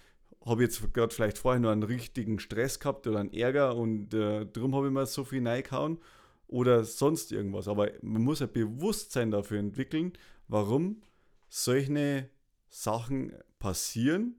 [0.44, 4.46] habe jetzt gerade vielleicht vorher nur einen richtigen Stress gehabt oder einen Ärger und äh,
[4.46, 5.98] darum habe ich mir so viel reingehauen
[6.46, 7.68] oder sonst irgendwas.
[7.68, 10.12] Aber man muss ein Bewusstsein dafür entwickeln,
[10.48, 11.02] warum
[11.48, 12.28] solche
[12.68, 14.36] Sachen passieren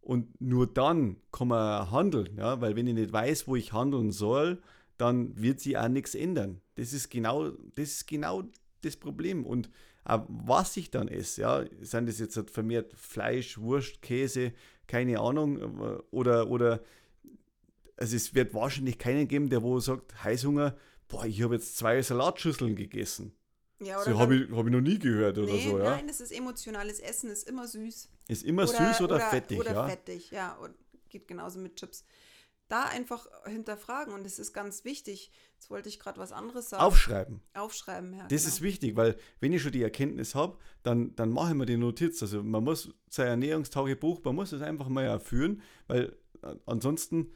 [0.00, 2.36] und nur dann kann man handeln.
[2.36, 2.60] Ja?
[2.60, 4.62] Weil wenn ich nicht weiß, wo ich handeln soll,
[4.96, 6.60] dann wird sich auch nichts ändern.
[6.76, 8.42] Das ist genau das, ist genau
[8.82, 9.44] das Problem.
[9.44, 9.70] Und
[10.08, 14.52] was ich dann esse, ja, sind das jetzt halt vermehrt Fleisch, Wurst, Käse,
[14.86, 16.80] keine Ahnung, oder, oder
[17.96, 20.76] also es wird wahrscheinlich keinen geben, der wo sagt, Heißhunger,
[21.08, 23.32] boah, ich habe jetzt zwei Salatschüsseln gegessen.
[23.80, 25.90] Ja, oder so habe ich, hab ich noch nie gehört nee, oder so, ja?
[25.90, 28.08] Nein, das ist emotionales Essen, ist immer süß.
[28.28, 29.88] Ist immer oder, süß oder, oder, fettig, oder ja?
[29.88, 30.54] fettig, ja.
[30.56, 30.74] Und
[31.08, 32.04] geht genauso mit Chips.
[32.68, 35.30] Da einfach hinterfragen und das ist ganz wichtig.
[35.54, 36.82] Jetzt wollte ich gerade was anderes sagen.
[36.82, 37.40] Aufschreiben.
[37.54, 38.26] Aufschreiben, ja.
[38.28, 38.54] Das genau.
[38.54, 41.76] ist wichtig, weil wenn ich schon die Erkenntnis habe, dann, dann mache ich mir die
[41.76, 42.22] Notiz.
[42.22, 47.32] Also man muss sein Ernährungstagebuch, man muss es einfach mal erführen, weil äh, ansonsten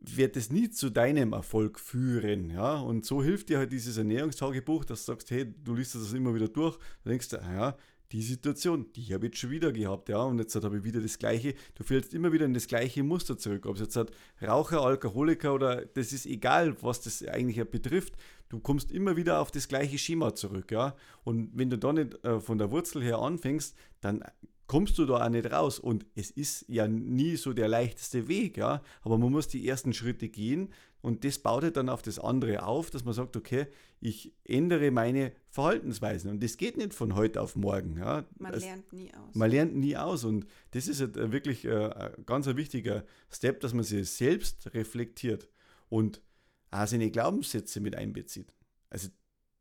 [0.00, 2.50] wird es nie zu deinem Erfolg führen.
[2.50, 2.80] Ja?
[2.80, 6.34] Und so hilft dir halt dieses Ernährungstagebuch, dass du sagst, hey, du liest das immer
[6.34, 7.76] wieder durch, dann denkst du, ah ja,
[8.12, 11.00] die Situation, die habe ich jetzt schon wieder gehabt, ja, und jetzt habe ich wieder
[11.00, 11.54] das Gleiche.
[11.74, 13.66] Du fällst immer wieder in das gleiche Muster zurück.
[13.66, 14.10] Ob es jetzt hat
[14.42, 18.14] Raucher, Alkoholiker oder das ist egal, was das eigentlich betrifft.
[18.48, 20.96] Du kommst immer wieder auf das gleiche Schema zurück, ja.
[21.22, 24.24] Und wenn du da nicht äh, von der Wurzel her anfängst, dann
[24.70, 25.80] kommst du da auch nicht raus.
[25.80, 28.82] Und es ist ja nie so der leichteste Weg, ja.
[29.02, 32.62] Aber man muss die ersten Schritte gehen und das baut halt dann auf das andere
[32.62, 33.66] auf, dass man sagt, okay,
[33.98, 36.30] ich ändere meine Verhaltensweisen.
[36.30, 37.96] Und das geht nicht von heute auf morgen.
[37.96, 38.24] Ja.
[38.38, 39.34] Man das, lernt nie aus.
[39.34, 40.22] Man lernt nie aus.
[40.22, 44.72] Und das ist halt wirklich äh, ein ganz ein wichtiger Step, dass man sich selbst
[44.72, 45.48] reflektiert
[45.88, 46.22] und
[46.70, 48.54] auch seine Glaubenssätze mit einbezieht.
[48.88, 49.08] Also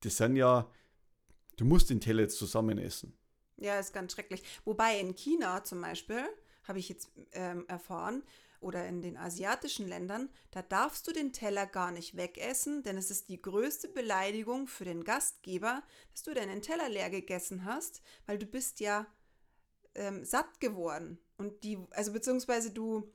[0.02, 0.70] das sind ja,
[1.58, 3.16] du musst den Teller jetzt zusammen essen.
[3.60, 4.44] Ja, ist ganz schrecklich.
[4.66, 6.24] Wobei in China zum Beispiel,
[6.64, 8.24] habe ich jetzt ähm, erfahren,
[8.62, 13.10] oder in den asiatischen Ländern, da darfst du den Teller gar nicht wegessen, denn es
[13.10, 18.38] ist die größte Beleidigung für den Gastgeber, dass du deinen Teller leer gegessen hast, weil
[18.38, 19.08] du bist ja
[19.96, 21.20] ähm, satt geworden.
[21.38, 23.10] Und die, also beziehungsweise du.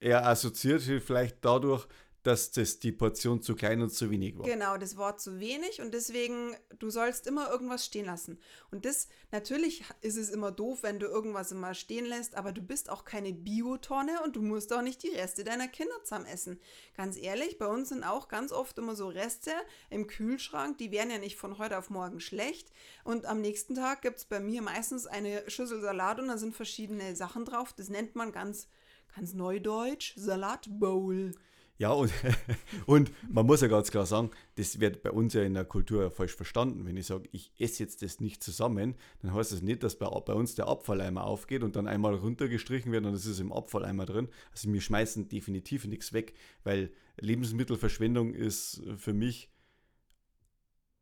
[0.00, 1.86] Er assoziiert vielleicht dadurch,
[2.24, 4.46] dass das die Portion zu klein und zu wenig war.
[4.46, 8.40] Genau, das Wort zu wenig und deswegen, du sollst immer irgendwas stehen lassen.
[8.70, 12.62] Und das, natürlich ist es immer doof, wenn du irgendwas immer stehen lässt, aber du
[12.62, 16.58] bist auch keine Biotonne und du musst auch nicht die Reste deiner Kinder zusammen essen.
[16.96, 19.52] Ganz ehrlich, bei uns sind auch ganz oft immer so Reste
[19.90, 22.72] im Kühlschrank, die werden ja nicht von heute auf morgen schlecht.
[23.04, 26.56] Und am nächsten Tag gibt es bei mir meistens eine Schüssel Salat und da sind
[26.56, 27.74] verschiedene Sachen drauf.
[27.74, 28.66] Das nennt man ganz,
[29.14, 31.34] ganz neudeutsch Salatbowl.
[31.76, 32.12] Ja, und,
[32.86, 36.10] und man muss ja ganz klar sagen, das wird bei uns ja in der Kultur
[36.10, 36.86] falsch verstanden.
[36.86, 40.08] Wenn ich sage, ich esse jetzt das nicht zusammen, dann heißt das nicht, dass bei,
[40.08, 44.06] bei uns der Abfalleimer aufgeht und dann einmal runtergestrichen wird und es ist im Abfalleimer
[44.06, 44.28] drin.
[44.52, 49.50] Also wir schmeißen definitiv nichts weg, weil Lebensmittelverschwendung ist für mich,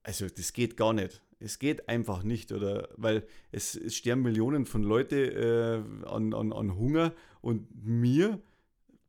[0.02, 1.22] also das geht gar nicht.
[1.38, 6.52] Es geht einfach nicht, oder weil es, es sterben Millionen von Leuten äh, an, an,
[6.52, 8.40] an Hunger und mir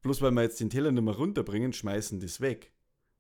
[0.04, 2.72] bloß weil wir jetzt den Teller nicht mehr runterbringen, schmeißen das weg.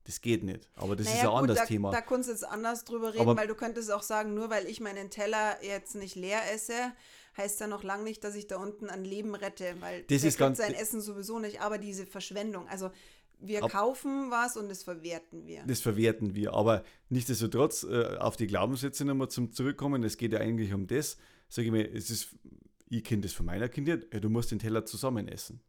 [0.05, 0.69] Das geht nicht.
[0.75, 1.91] Aber das naja, ist ja ein anderes da, Thema.
[1.91, 4.67] Da kannst du jetzt anders drüber reden, Aber weil du könntest auch sagen, nur weil
[4.67, 6.91] ich meinen Teller jetzt nicht leer esse,
[7.37, 10.37] heißt ja noch lange nicht, dass ich da unten an Leben rette, weil das ist
[10.37, 11.61] ganz, sein Essen sowieso nicht.
[11.61, 12.91] Aber diese Verschwendung, also
[13.39, 15.63] wir ab, kaufen was und das verwerten wir.
[15.65, 16.53] Das verwerten wir.
[16.53, 21.17] Aber nichtsdestotrotz, äh, auf die Glaubenssätze nochmal zum Zurückkommen, es geht ja eigentlich um das,
[21.47, 22.35] sage ich mir, es ist,
[22.89, 25.61] ich kenne das von meiner Kindheit, ja, du musst den Teller zusammen essen.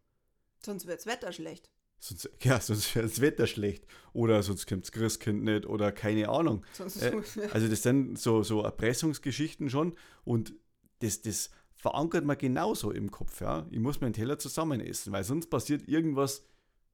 [0.64, 1.70] Sonst wird das Wetter schlecht.
[1.98, 3.86] Sonst, ja, sonst wird das Wetter schlecht.
[4.12, 6.64] Oder sonst kommt das Christkind nicht oder keine Ahnung.
[7.00, 7.12] Äh,
[7.52, 10.54] also das sind so, so Erpressungsgeschichten schon und
[11.00, 13.40] das, das verankert man genauso im Kopf.
[13.40, 13.66] Ja?
[13.70, 16.46] Ich muss meinen Teller zusammen essen, weil sonst passiert irgendwas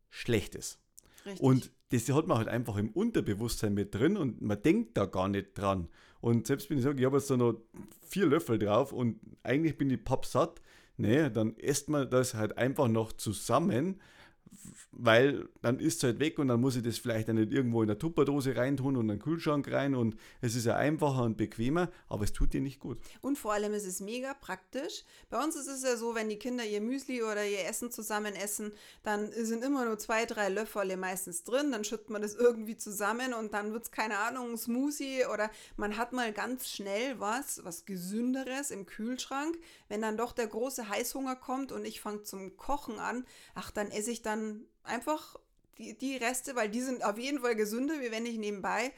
[0.09, 0.79] Schlechtes.
[1.25, 1.41] Richtig.
[1.41, 5.29] Und das hat man halt einfach im Unterbewusstsein mit drin und man denkt da gar
[5.29, 5.89] nicht dran.
[6.21, 7.61] Und selbst wenn ich sage, ich habe jetzt da noch
[8.09, 10.61] vier Löffel drauf und eigentlich bin ich pappsatt,
[11.01, 14.01] Nee, dann isst man das halt einfach noch zusammen
[14.93, 17.83] weil dann ist es halt weg und dann muss ich das vielleicht dann nicht irgendwo
[17.83, 21.37] in der Tupperdose reintun und in den Kühlschrank rein und es ist ja einfacher und
[21.37, 22.99] bequemer, aber es tut dir nicht gut.
[23.21, 25.05] Und vor allem ist es mega praktisch.
[25.31, 28.35] Bei uns ist es ja so, wenn die Kinder ihr Müsli oder ihr Essen zusammen
[28.35, 32.77] essen, dann sind immer nur zwei, drei Löffel meistens drin, dann schüttet man das irgendwie
[32.77, 37.19] zusammen und dann wird es, keine Ahnung, ein Smoothie oder man hat mal ganz schnell
[37.21, 39.59] was, was Gesünderes im Kühlschrank.
[39.89, 43.91] Wenn dann doch der große Heißhunger kommt und ich fange zum Kochen an, ach, dann
[43.91, 44.40] esse ich dann
[44.83, 45.37] einfach
[45.79, 48.93] die, die Reste, weil die sind auf jeden Fall gesünder, wie wenn ich nebenbei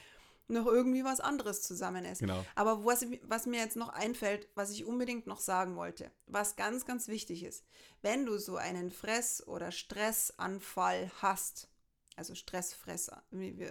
[0.48, 2.26] noch irgendwie was anderes zusammen esse.
[2.26, 2.44] Genau.
[2.54, 6.84] Aber was, was mir jetzt noch einfällt, was ich unbedingt noch sagen wollte, was ganz,
[6.84, 7.64] ganz wichtig ist,
[8.02, 11.68] wenn du so einen Fress- oder Stressanfall hast,
[12.16, 13.22] also Stressfresser,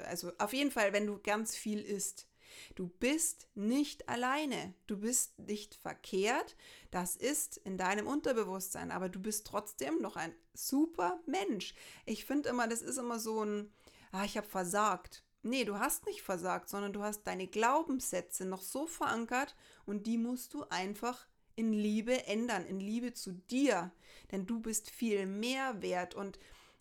[0.08, 2.28] also auf jeden Fall, wenn du ganz viel isst,
[2.76, 4.74] Du bist nicht alleine.
[4.88, 6.56] Du bist nicht verkehrt.
[6.90, 11.74] Das ist in deinem Unterbewusstsein, aber du bist trotzdem noch ein super Mensch.
[12.06, 13.72] Ich finde immer, das ist immer so ein,
[14.12, 15.24] ah, ich habe versagt.
[15.44, 20.18] Nee, du hast nicht versagt, sondern du hast deine Glaubenssätze noch so verankert und die
[20.18, 23.92] musst du einfach in Liebe ändern, in Liebe zu dir.
[24.32, 26.40] Denn du bist viel mehr wert und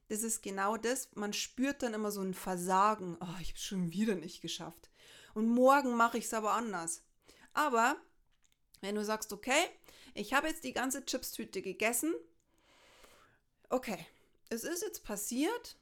[0.09, 3.16] das ist genau das, man spürt dann immer so ein Versagen.
[3.20, 4.89] Oh, ich habe es schon wieder nicht geschafft
[5.34, 7.02] und morgen mache ich es aber anders.
[7.52, 7.96] Aber
[8.80, 9.68] wenn du sagst, okay,
[10.14, 12.14] ich habe jetzt die ganze Chipstüte gegessen,
[13.68, 14.06] okay,
[14.48, 15.76] es ist jetzt passiert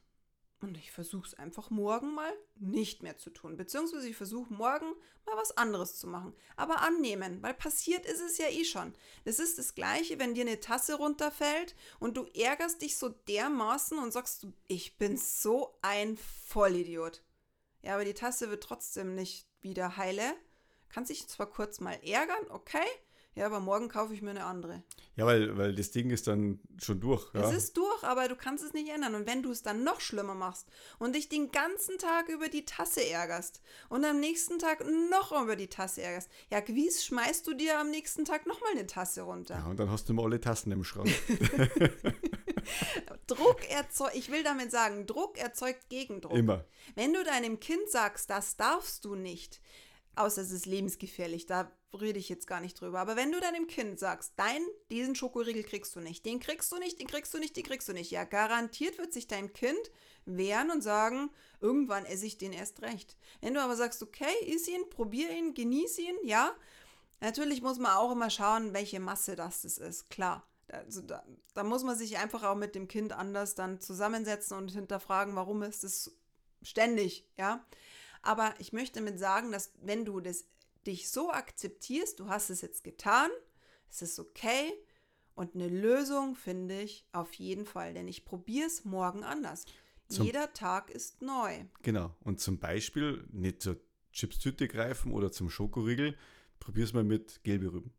[0.61, 3.55] und ich versuche es einfach morgen mal nicht mehr zu tun.
[3.55, 4.93] Beziehungsweise ich versuche morgen
[5.25, 6.33] mal was anderes zu machen.
[6.57, 8.93] Aber annehmen, weil passiert ist es ja eh schon.
[9.23, 13.97] Das ist das Gleiche, wenn dir eine Tasse runterfällt und du ärgerst dich so dermaßen
[13.97, 17.23] und sagst, ich bin so ein Vollidiot.
[17.81, 20.33] Ja, aber die Tasse wird trotzdem nicht wieder heile.
[20.89, 22.87] Kann sich zwar kurz mal ärgern, okay,
[23.39, 24.83] ja, aber morgen kaufe ich mir eine andere.
[25.15, 27.33] Ja, weil, weil das Ding ist dann schon durch.
[27.33, 27.49] Ja?
[27.49, 29.15] Es ist durch, aber du kannst es nicht ändern.
[29.15, 32.65] Und wenn du es dann noch schlimmer machst und dich den ganzen Tag über die
[32.65, 37.53] Tasse ärgerst und am nächsten Tag noch über die Tasse ärgerst, ja, gewiss schmeißt du
[37.53, 39.59] dir am nächsten Tag nochmal eine Tasse runter.
[39.59, 41.09] Ja, und dann hast du mal alle Tassen im Schrank.
[43.27, 46.37] Druck erzeugt, ich will damit sagen, Druck erzeugt Gegendruck.
[46.37, 46.65] Immer.
[46.95, 49.61] Wenn du deinem Kind sagst, das darfst du nicht,
[50.15, 52.99] außer es ist lebensgefährlich, da rede ich jetzt gar nicht drüber.
[52.99, 56.77] Aber wenn du deinem Kind sagst, dein, diesen Schokoriegel kriegst du nicht, den kriegst du
[56.77, 59.91] nicht, den kriegst du nicht, den kriegst du nicht, ja, garantiert wird sich dein Kind
[60.25, 63.17] wehren und sagen, irgendwann esse ich den erst recht.
[63.41, 66.55] Wenn du aber sagst, okay, iss ihn, probier ihn, genieß ihn, ja,
[67.21, 70.48] natürlich muss man auch immer schauen, welche Masse das ist, klar.
[70.71, 74.71] Also da, da muss man sich einfach auch mit dem Kind anders dann zusammensetzen und
[74.71, 76.17] hinterfragen, warum ist es
[76.61, 77.65] ständig, ja.
[78.21, 80.45] Aber ich möchte damit sagen, dass wenn du das
[80.85, 83.29] dich so akzeptierst, du hast es jetzt getan,
[83.89, 84.73] es ist okay
[85.35, 89.65] und eine Lösung finde ich auf jeden Fall, denn ich probiere es morgen anders.
[90.07, 91.65] Zum Jeder Tag ist neu.
[91.83, 92.15] Genau.
[92.23, 93.79] Und zum Beispiel nicht zur
[94.11, 96.17] Chipstüte greifen oder zum Schokoriegel,
[96.59, 97.93] probier es mal mit gelbe Rüben.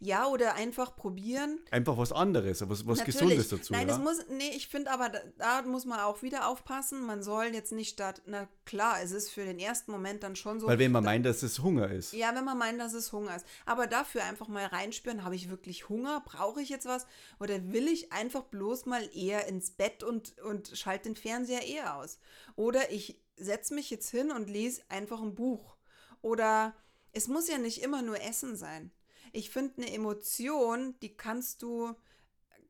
[0.00, 1.58] Ja, oder einfach probieren.
[1.70, 3.72] Einfach was anderes, was, was Gesundes dazu.
[3.72, 3.94] Nein, ja?
[3.94, 7.04] das muss, nee, ich finde aber, da, da, muss man auch wieder aufpassen.
[7.04, 10.60] Man soll jetzt nicht statt, na klar, es ist für den ersten Moment dann schon
[10.60, 10.66] so.
[10.66, 12.12] Weil wenn man da, meint, dass es Hunger ist.
[12.12, 13.46] Ja, wenn man meint, dass es Hunger ist.
[13.66, 16.22] Aber dafür einfach mal reinspüren, habe ich wirklich Hunger?
[16.24, 17.06] Brauche ich jetzt was?
[17.40, 21.96] Oder will ich einfach bloß mal eher ins Bett und, und schalte den Fernseher eher
[21.96, 22.18] aus?
[22.56, 25.76] Oder ich setze mich jetzt hin und lese einfach ein Buch.
[26.22, 26.74] Oder
[27.12, 28.90] es muss ja nicht immer nur Essen sein
[29.34, 31.94] ich finde, eine Emotion, die kannst du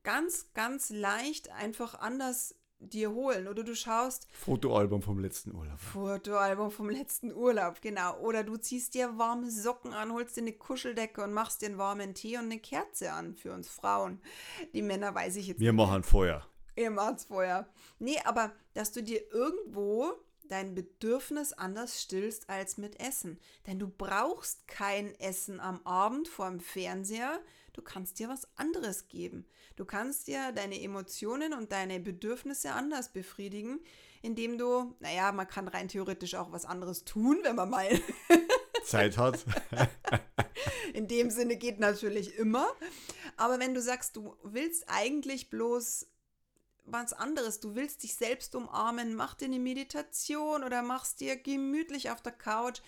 [0.02, 3.48] ganz, ganz leicht einfach anders dir holen.
[3.48, 4.26] Oder du schaust.
[4.32, 5.78] Fotoalbum vom letzten Urlaub.
[5.78, 8.18] Fotoalbum vom letzten Urlaub, genau.
[8.18, 11.78] Oder du ziehst dir warme Socken an, holst dir eine Kuscheldecke und machst dir einen
[11.78, 14.20] warmen Tee und eine Kerze an für uns Frauen.
[14.74, 15.86] Die Männer weiß ich jetzt Wir nicht.
[15.86, 16.46] machen Feuer.
[16.76, 17.68] Ihr macht's Feuer.
[17.98, 20.12] Nee, aber dass du dir irgendwo
[20.48, 23.38] dein Bedürfnis anders stillst als mit Essen.
[23.66, 27.40] Denn du brauchst kein Essen am Abend vorm Fernseher.
[27.72, 29.46] Du kannst dir was anderes geben.
[29.76, 33.80] Du kannst dir deine Emotionen und deine Bedürfnisse anders befriedigen,
[34.22, 37.88] indem du, naja, man kann rein theoretisch auch was anderes tun, wenn man mal
[38.84, 39.44] Zeit hat.
[40.92, 42.68] In dem Sinne geht natürlich immer.
[43.36, 46.06] Aber wenn du sagst, du willst eigentlich bloß
[46.84, 47.60] was anderes.
[47.60, 52.32] Du willst dich selbst umarmen, mach dir eine Meditation oder machst dir gemütlich auf der
[52.32, 52.80] Couch.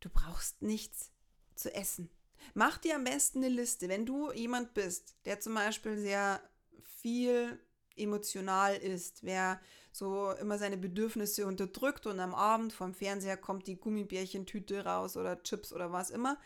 [0.00, 1.10] Du brauchst nichts
[1.54, 2.10] zu essen.
[2.54, 6.42] Mach dir am besten eine Liste, wenn du jemand bist, der zum Beispiel sehr
[6.82, 7.58] viel
[7.96, 9.60] emotional ist, wer
[9.92, 15.42] so immer seine Bedürfnisse unterdrückt und am Abend vom Fernseher kommt die Gummibärchentüte raus oder
[15.42, 16.38] Chips oder was immer.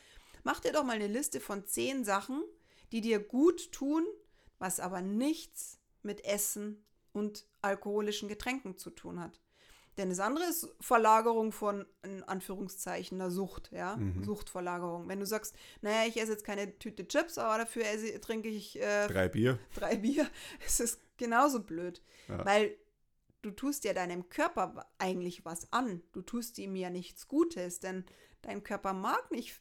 [0.43, 2.43] Mach dir doch mal eine Liste von zehn Sachen,
[2.93, 4.05] die dir gut tun,
[4.59, 9.41] was aber nichts mit Essen und alkoholischen Getränken zu tun hat.
[9.97, 14.25] Denn das andere ist Verlagerung von, in Anführungszeichen, einer Sucht, ja, mhm.
[14.25, 15.09] Suchtverlagerung.
[15.09, 18.81] Wenn du sagst, naja, ich esse jetzt keine Tüte Chips, aber dafür esse, trinke ich
[18.81, 19.59] äh, drei Bier.
[19.75, 20.29] Drei Bier,
[20.67, 22.03] es ist genauso blöd.
[22.29, 22.45] Ja.
[22.45, 22.77] Weil
[23.43, 26.03] du tust ja deinem Körper eigentlich was an.
[26.13, 28.05] Du tust ihm ja nichts Gutes, denn
[28.43, 29.61] dein Körper mag nicht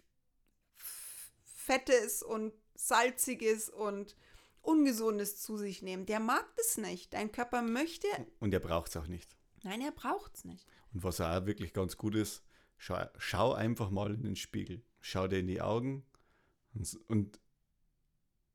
[1.44, 4.16] Fettes und Salziges und
[4.64, 6.06] Ungesundes zu sich nehmen.
[6.06, 7.14] Der mag das nicht.
[7.14, 8.08] Dein Körper möchte.
[8.40, 9.38] Und er braucht es auch nicht.
[9.62, 10.66] Nein, er braucht es nicht.
[10.94, 12.44] Und was auch wirklich ganz gut ist,
[12.78, 14.84] schau, schau, einfach mal in den Spiegel.
[15.02, 16.06] Schau dir in die Augen
[16.74, 17.40] und, und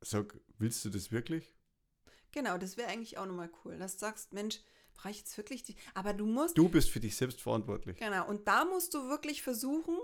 [0.01, 1.55] sag, willst du das wirklich?
[2.31, 4.61] Genau, das wäre eigentlich auch nochmal cool, dass du sagst, Mensch,
[4.93, 5.75] brauche ich jetzt wirklich die.
[5.93, 6.57] Aber du musst.
[6.57, 7.97] Du bist für dich selbst verantwortlich.
[7.97, 9.97] Genau, und da musst du wirklich versuchen,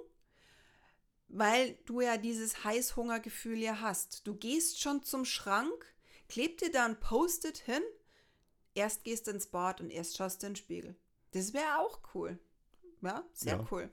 [1.27, 4.25] weil du ja dieses Heißhungergefühl ja hast.
[4.27, 5.94] Du gehst schon zum Schrank
[6.27, 7.83] Kleb dir da ein Post-it hin,
[8.73, 10.95] erst gehst du ins Bad und erst schaust du in den Spiegel.
[11.31, 12.39] Das wäre auch cool.
[13.01, 13.67] Ja, sehr ja.
[13.71, 13.89] cool.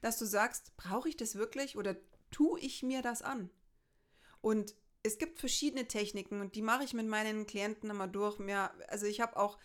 [0.00, 1.96] Dass du sagst, brauche ich das wirklich oder
[2.30, 3.50] tue ich mir das an?
[4.40, 8.38] Und es gibt verschiedene Techniken und die mache ich mit meinen Klienten immer durch.
[8.40, 9.58] Ja, also ich habe auch,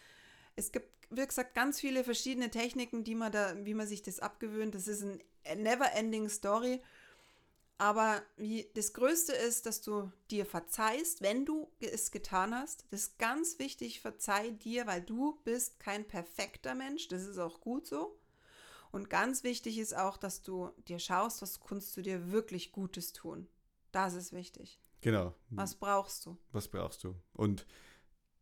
[0.56, 4.20] es gibt, wie gesagt, ganz viele verschiedene Techniken, die man da, wie man sich das
[4.20, 4.76] abgewöhnt.
[4.76, 5.22] Das ist ein
[5.56, 6.82] never-ending Story.
[7.82, 12.86] Aber wie, das Größte ist, dass du dir verzeihst, wenn du es getan hast.
[12.92, 17.08] Das ist ganz wichtig, verzeih dir, weil du bist kein perfekter Mensch.
[17.08, 18.20] Das ist auch gut so.
[18.92, 23.14] Und ganz wichtig ist auch, dass du dir schaust, was kannst du dir wirklich Gutes
[23.14, 23.48] tun.
[23.92, 24.80] Das ist wichtig.
[25.02, 25.34] Genau.
[25.50, 26.38] Was brauchst du?
[26.52, 27.16] Was brauchst du?
[27.34, 27.66] Und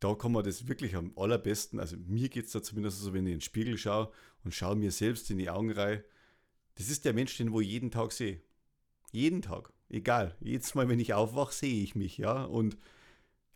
[0.01, 3.25] da kann man das wirklich am allerbesten, also mir geht es da zumindest so, wenn
[3.25, 4.11] ich in den Spiegel schaue
[4.43, 6.03] und schaue mir selbst in die Augen rein.
[6.75, 8.41] Das ist der Mensch, den ich jeden Tag sehe.
[9.11, 9.73] Jeden Tag.
[9.89, 10.35] Egal.
[10.39, 12.43] Jedes Mal, wenn ich aufwache, sehe ich mich, ja.
[12.43, 12.77] Und,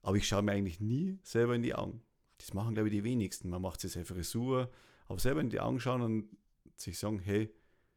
[0.01, 2.01] aber ich schaue mir eigentlich nie selber in die Augen.
[2.37, 3.49] Das machen, glaube ich, die wenigsten.
[3.49, 4.71] Man macht sich seine Frisur,
[5.07, 6.37] aber selber in die Augen schauen und
[6.75, 7.53] sich sagen, hey,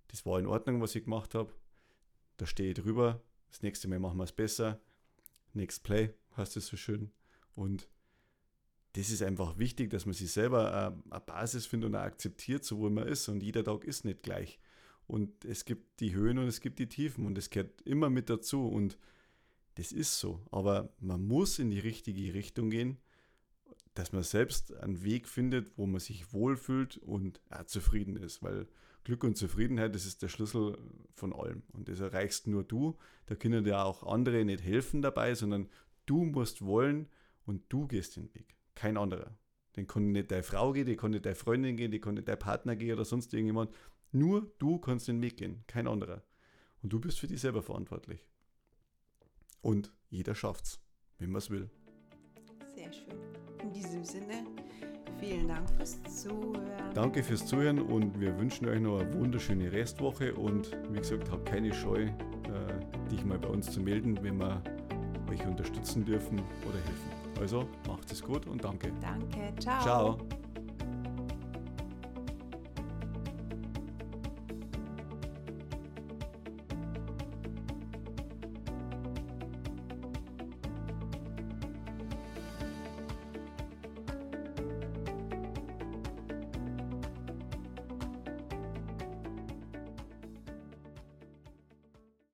[0.08, 1.52] das war in Ordnung, was ich gemacht habe.
[2.36, 3.22] Da stehe ich drüber.
[3.48, 4.80] Das nächste Mal machen wir es besser.
[5.52, 7.10] Next Play, heißt es so schön.
[7.54, 7.88] Und
[8.92, 12.78] das ist einfach wichtig, dass man sich selber äh, eine Basis findet und akzeptiert, so
[12.78, 13.28] wo man ist.
[13.28, 14.58] Und jeder Tag ist nicht gleich.
[15.06, 18.28] Und es gibt die Höhen und es gibt die Tiefen und es gehört immer mit
[18.28, 18.98] dazu und
[19.76, 20.40] das ist so.
[20.50, 22.96] Aber man muss in die richtige Richtung gehen,
[23.94, 28.66] dass man selbst einen Weg findet, wo man sich wohlfühlt und auch zufrieden ist, weil
[29.04, 30.76] Glück und Zufriedenheit, das ist der Schlüssel
[31.14, 31.62] von allem.
[31.72, 32.96] Und das erreichst nur du.
[33.26, 35.68] Da können dir auch andere nicht helfen dabei, sondern
[36.06, 37.08] du musst wollen
[37.44, 38.56] und du gehst den Weg.
[38.74, 39.38] Kein anderer.
[39.76, 42.28] Den kann nicht deine Frau gehen, die kann nicht deine Freundin gehen, die kann nicht
[42.28, 43.70] dein Partner gehen oder sonst irgendjemand.
[44.12, 46.22] Nur du kannst den Weg gehen, kein anderer.
[46.82, 48.26] Und du bist für dich selber verantwortlich.
[49.60, 50.80] Und jeder schafft's,
[51.18, 51.68] wenn man es will.
[52.74, 53.18] Sehr schön.
[53.62, 54.44] In diesem Sinne,
[55.18, 56.94] vielen Dank fürs Zuhören.
[56.94, 61.46] Danke fürs Zuhören und wir wünschen euch noch eine wunderschöne Restwoche und wie gesagt, habt
[61.46, 64.62] keine Scheu, äh, dich mal bei uns zu melden, wenn wir
[65.30, 67.40] euch unterstützen dürfen oder helfen.
[67.40, 68.92] Also macht es gut und danke.
[69.00, 69.82] Danke, ciao.
[69.82, 70.18] Ciao.